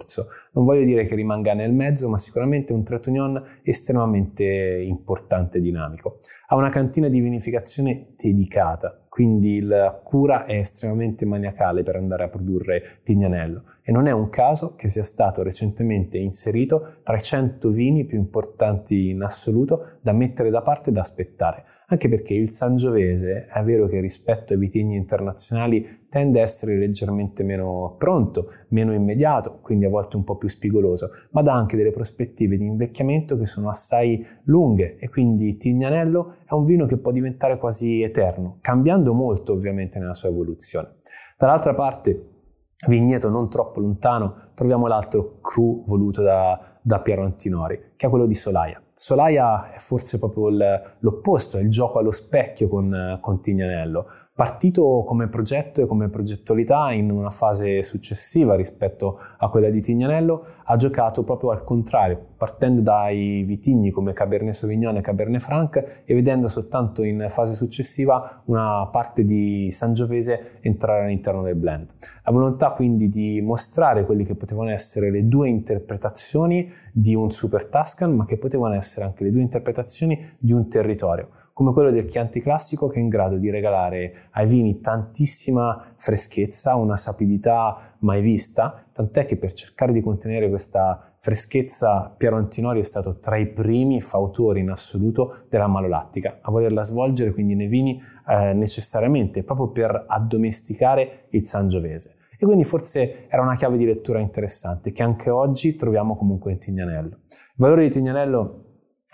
Non 0.53 0.65
voglio 0.65 0.83
dire 0.83 1.03
che 1.05 1.15
rimanga 1.15 1.53
nel 1.53 1.73
mezzo, 1.73 2.09
ma 2.09 2.17
sicuramente 2.17 2.73
un 2.73 2.83
Tretonion 2.83 3.41
estremamente 3.63 4.43
importante 4.85 5.57
e 5.57 5.61
dinamico. 5.61 6.19
Ha 6.47 6.55
una 6.55 6.69
cantina 6.69 7.07
di 7.07 7.19
vinificazione 7.19 8.13
dedicata, 8.17 9.02
quindi 9.13 9.61
la 9.61 10.01
cura 10.03 10.45
è 10.45 10.55
estremamente 10.55 11.23
maniacale 11.23 11.83
per 11.83 11.97
andare 11.97 12.23
a 12.23 12.29
produrre 12.29 12.81
Tignanello. 13.03 13.65
E 13.83 13.91
non 13.91 14.07
è 14.07 14.11
un 14.11 14.27
caso 14.29 14.73
che 14.73 14.89
sia 14.89 15.03
stato 15.03 15.43
recentemente 15.43 16.17
inserito 16.17 16.95
tra 17.03 17.15
i 17.15 17.21
100 17.21 17.69
vini 17.69 18.05
più 18.05 18.17
importanti 18.17 19.09
in 19.09 19.21
assoluto 19.21 19.99
da 20.01 20.13
mettere 20.13 20.49
da 20.49 20.63
parte 20.63 20.89
e 20.89 20.93
da 20.93 21.01
aspettare, 21.01 21.63
anche 21.89 22.09
perché 22.09 22.33
il 22.33 22.49
Sangiovese 22.49 23.45
è 23.45 23.61
vero 23.61 23.85
che 23.87 23.99
rispetto 23.99 24.53
ai 24.53 24.57
vitigni 24.57 24.95
internazionali 24.95 26.01
tende 26.13 26.41
a 26.41 26.43
essere 26.43 26.77
leggermente 26.77 27.43
meno 27.43 27.95
pronto, 27.97 28.47
meno 28.67 28.93
immediato, 28.93 29.57
quindi 29.63 29.85
a 29.85 29.89
volte 29.89 30.15
un 30.15 30.23
po' 30.23 30.37
più 30.37 30.47
spigoloso, 30.47 31.09
ma 31.31 31.41
dà 31.41 31.53
anche 31.53 31.75
delle 31.75 31.89
prospettive 31.89 32.55
di 32.55 32.65
invecchiamento 32.65 33.35
che 33.35 33.47
sono 33.47 33.69
assai 33.69 34.23
lunghe. 34.43 34.95
E 34.97 35.09
quindi 35.09 35.57
Tignanello 35.57 36.35
è 36.45 36.53
un 36.53 36.65
vino 36.65 36.85
che 36.85 36.97
può 36.97 37.11
diventare 37.11 37.57
quasi 37.57 38.03
eterno, 38.03 38.59
cambiando 38.61 39.02
molto 39.11 39.51
ovviamente 39.51 39.99
nella 39.99 40.13
sua 40.13 40.29
evoluzione. 40.29 40.99
Dall'altra 41.37 41.73
parte, 41.73 42.29
vigneto 42.87 43.29
non 43.29 43.49
troppo 43.49 43.81
lontano, 43.81 44.51
troviamo 44.53 44.87
l'altro 44.87 45.39
cru 45.41 45.81
voluto 45.83 46.21
da, 46.21 46.79
da 46.81 47.01
Piero 47.01 47.23
Antinori, 47.23 47.93
che 47.97 48.07
è 48.07 48.09
quello 48.09 48.25
di 48.25 48.35
Solaia. 48.35 48.81
Solaia 48.95 49.71
è 49.71 49.79
forse 49.79 50.19
proprio 50.19 50.49
l'opposto, 50.99 51.57
è 51.57 51.61
il 51.61 51.69
gioco 51.69 51.97
allo 51.97 52.11
specchio 52.11 52.67
con, 52.67 53.17
con 53.19 53.41
Tignanello. 53.41 54.05
Partito 54.35 55.03
come 55.05 55.27
progetto 55.29 55.81
e 55.81 55.87
come 55.87 56.09
progettualità 56.09 56.91
in 56.91 57.09
una 57.09 57.31
fase 57.31 57.81
successiva 57.81 58.55
rispetto 58.55 59.19
a 59.37 59.49
quella 59.49 59.69
di 59.69 59.81
Tignanello, 59.81 60.45
ha 60.65 60.75
giocato 60.75 61.23
proprio 61.23 61.49
al 61.49 61.63
contrario, 61.63 62.32
partendo 62.43 62.81
dai 62.81 63.43
vitigni 63.43 63.89
come 63.89 64.11
Cabernet 64.11 64.53
Sauvignon 64.53 64.97
e 64.97 65.01
Cabernet 65.01 65.39
Franc 65.39 66.03
e 66.03 66.13
vedendo 66.13 66.49
soltanto 66.49 67.01
in 67.01 67.27
fase 67.29 67.55
successiva 67.55 68.41
una 68.47 68.85
parte 68.87 69.23
di 69.23 69.71
Sangiovese 69.71 70.59
entrare 70.59 71.05
all'interno 71.05 71.41
del 71.41 71.55
blend. 71.55 71.91
La 72.25 72.33
volontà 72.33 72.71
quindi 72.71 73.07
di 73.07 73.39
mostrare 73.39 74.03
quelli 74.03 74.25
che 74.25 74.35
potevano 74.35 74.71
essere 74.71 75.09
le 75.09 75.25
due 75.29 75.47
interpretazioni 75.47 76.69
di 76.91 77.15
un 77.15 77.31
Super 77.31 77.67
Tuscan, 77.67 78.13
ma 78.13 78.25
che 78.25 78.37
potevano 78.37 78.73
essere 78.73 79.05
anche 79.05 79.23
le 79.23 79.31
due 79.31 79.41
interpretazioni 79.41 80.35
di 80.37 80.51
un 80.51 80.67
territorio, 80.67 81.29
come 81.53 81.71
quello 81.71 81.91
del 81.91 82.05
Chianti 82.05 82.41
classico 82.41 82.87
che 82.87 82.97
è 82.97 82.99
in 82.99 83.09
grado 83.09 83.37
di 83.37 83.51
regalare 83.51 84.11
ai 84.31 84.47
vini 84.47 84.79
tantissima 84.79 85.93
freschezza, 85.97 86.75
una 86.75 86.97
sapidità 86.97 87.95
mai 87.99 88.21
vista, 88.21 88.83
tant'è 88.91 89.25
che 89.25 89.37
per 89.37 89.53
cercare 89.53 89.93
di 89.93 90.01
contenere 90.01 90.49
questa 90.49 91.13
freschezza 91.19 92.13
Piero 92.17 92.37
Antinori 92.37 92.79
è 92.79 92.83
stato 92.83 93.19
tra 93.19 93.37
i 93.37 93.47
primi 93.47 94.01
fautori 94.01 94.61
in 94.61 94.71
assoluto 94.71 95.45
della 95.47 95.67
malolattica, 95.67 96.39
a 96.41 96.49
volerla 96.49 96.83
svolgere 96.83 97.31
quindi 97.31 97.53
nei 97.53 97.67
vini 97.67 98.01
eh, 98.27 98.53
necessariamente 98.53 99.43
proprio 99.43 99.69
per 99.69 100.05
addomesticare 100.07 101.27
il 101.29 101.45
Sangiovese. 101.45 102.15
E 102.37 102.45
quindi 102.45 102.63
forse 102.63 103.27
era 103.29 103.43
una 103.43 103.55
chiave 103.55 103.77
di 103.77 103.85
lettura 103.85 104.19
interessante 104.19 104.91
che 104.91 105.03
anche 105.03 105.29
oggi 105.29 105.75
troviamo 105.75 106.17
comunque 106.17 106.51
in 106.51 106.57
Tignanello. 106.57 107.19
Il 107.29 107.53
valore 107.55 107.83
di 107.83 107.89
Tignanello 107.89 108.63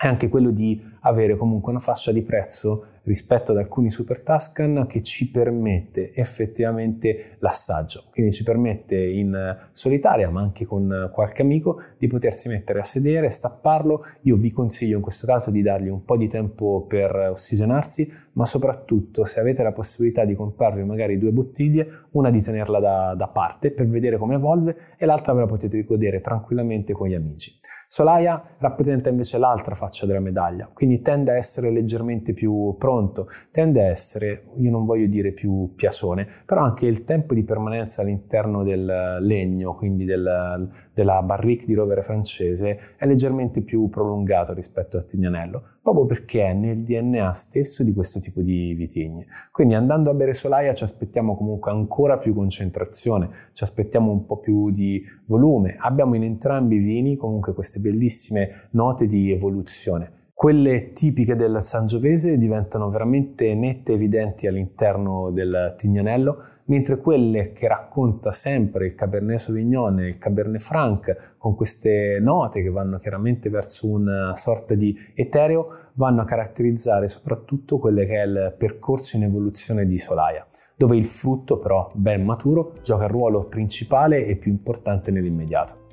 è 0.00 0.06
anche 0.06 0.30
quello 0.30 0.50
di 0.50 0.82
avere 1.00 1.36
comunque 1.36 1.70
una 1.70 1.80
fascia 1.80 2.12
di 2.12 2.22
prezzo 2.22 2.86
rispetto 3.04 3.52
ad 3.52 3.58
alcuni 3.58 3.90
Super 3.90 4.20
Tuscan 4.22 4.86
che 4.86 5.02
ci 5.02 5.30
permette 5.30 6.12
effettivamente 6.12 7.36
l'assaggio, 7.38 8.04
quindi 8.12 8.32
ci 8.32 8.42
permette 8.42 8.96
in 8.96 9.56
solitaria 9.72 10.28
ma 10.30 10.40
anche 10.40 10.66
con 10.66 11.10
qualche 11.12 11.42
amico 11.42 11.80
di 11.98 12.06
potersi 12.06 12.48
mettere 12.48 12.80
a 12.80 12.84
sedere, 12.84 13.30
stapparlo, 13.30 14.02
io 14.22 14.36
vi 14.36 14.52
consiglio 14.52 14.96
in 14.96 15.02
questo 15.02 15.26
caso 15.26 15.50
di 15.50 15.62
dargli 15.62 15.88
un 15.88 16.04
po' 16.04 16.16
di 16.16 16.28
tempo 16.28 16.84
per 16.86 17.14
ossigenarsi, 17.30 18.10
ma 18.32 18.44
soprattutto 18.44 19.24
se 19.24 19.40
avete 19.40 19.62
la 19.62 19.72
possibilità 19.72 20.24
di 20.24 20.34
comprarvi 20.34 20.84
magari 20.84 21.18
due 21.18 21.32
bottiglie, 21.32 21.88
una 22.12 22.30
di 22.30 22.42
tenerla 22.42 22.78
da, 22.80 23.14
da 23.16 23.28
parte 23.28 23.72
per 23.72 23.86
vedere 23.86 24.18
come 24.18 24.34
evolve 24.34 24.76
e 24.98 25.06
l'altra 25.06 25.32
ve 25.32 25.40
la 25.40 25.46
potete 25.46 25.82
godere 25.84 26.20
tranquillamente 26.20 26.92
con 26.92 27.08
gli 27.08 27.14
amici. 27.14 27.58
Solaia 27.92 28.54
rappresenta 28.58 29.08
invece 29.08 29.36
l'altra 29.36 29.74
faccia 29.74 30.06
della 30.06 30.20
medaglia, 30.20 30.70
quindi 30.72 30.89
tende 31.00 31.30
a 31.30 31.36
essere 31.36 31.70
leggermente 31.70 32.32
più 32.32 32.74
pronto, 32.76 33.28
tende 33.50 33.82
a 33.82 33.86
essere, 33.86 34.44
io 34.56 34.70
non 34.70 34.84
voglio 34.84 35.06
dire 35.06 35.32
più 35.32 35.72
piacione, 35.74 36.26
però 36.44 36.62
anche 36.62 36.86
il 36.86 37.04
tempo 37.04 37.34
di 37.34 37.44
permanenza 37.44 38.02
all'interno 38.02 38.62
del 38.64 39.18
legno, 39.20 39.74
quindi 39.76 40.04
del, 40.04 40.68
della 40.92 41.22
barrique 41.22 41.66
di 41.66 41.74
rovere 41.74 42.02
francese, 42.02 42.78
è 42.96 43.06
leggermente 43.06 43.62
più 43.62 43.88
prolungato 43.88 44.52
rispetto 44.52 44.98
a 44.98 45.02
Tignanello, 45.02 45.62
proprio 45.82 46.06
perché 46.06 46.46
è 46.46 46.52
nel 46.52 46.82
DNA 46.82 47.32
stesso 47.32 47.82
di 47.82 47.92
questo 47.92 48.20
tipo 48.20 48.40
di 48.40 48.74
vitigni. 48.74 49.24
Quindi 49.52 49.74
andando 49.74 50.10
a 50.10 50.14
bere 50.14 50.34
Solaia 50.34 50.74
ci 50.74 50.84
aspettiamo 50.84 51.36
comunque 51.36 51.70
ancora 51.70 52.18
più 52.18 52.34
concentrazione, 52.34 53.28
ci 53.52 53.62
aspettiamo 53.62 54.10
un 54.10 54.26
po' 54.26 54.38
più 54.38 54.70
di 54.70 55.02
volume. 55.26 55.76
Abbiamo 55.78 56.14
in 56.14 56.24
entrambi 56.24 56.76
i 56.76 56.78
vini 56.78 57.16
comunque 57.16 57.54
queste 57.54 57.80
bellissime 57.80 58.68
note 58.70 59.06
di 59.06 59.30
evoluzione. 59.30 60.18
Quelle 60.40 60.92
tipiche 60.92 61.36
del 61.36 61.62
Sangiovese 61.62 62.38
diventano 62.38 62.88
veramente 62.88 63.54
nette 63.54 63.92
e 63.92 63.96
evidenti 63.96 64.46
all'interno 64.46 65.30
del 65.30 65.74
Tignanello, 65.76 66.42
mentre 66.64 66.96
quelle 66.96 67.52
che 67.52 67.68
racconta 67.68 68.32
sempre 68.32 68.86
il 68.86 68.94
Cabernet 68.94 69.38
Sauvignon 69.38 70.00
e 70.00 70.08
il 70.08 70.16
Cabernet 70.16 70.62
Franc, 70.62 71.34
con 71.36 71.54
queste 71.54 72.20
note 72.22 72.62
che 72.62 72.70
vanno 72.70 72.96
chiaramente 72.96 73.50
verso 73.50 73.86
una 73.86 74.34
sorta 74.34 74.74
di 74.74 74.96
etereo, 75.14 75.74
vanno 75.96 76.22
a 76.22 76.24
caratterizzare 76.24 77.06
soprattutto 77.06 77.78
quello 77.78 78.02
che 78.06 78.22
è 78.22 78.24
il 78.24 78.54
percorso 78.56 79.18
in 79.18 79.24
evoluzione 79.24 79.84
di 79.84 79.98
Solaia, 79.98 80.46
dove 80.74 80.96
il 80.96 81.04
frutto 81.04 81.58
però 81.58 81.90
ben 81.92 82.24
maturo 82.24 82.78
gioca 82.82 83.04
il 83.04 83.10
ruolo 83.10 83.44
principale 83.44 84.24
e 84.24 84.36
più 84.36 84.50
importante 84.50 85.10
nell'immediato. 85.10 85.89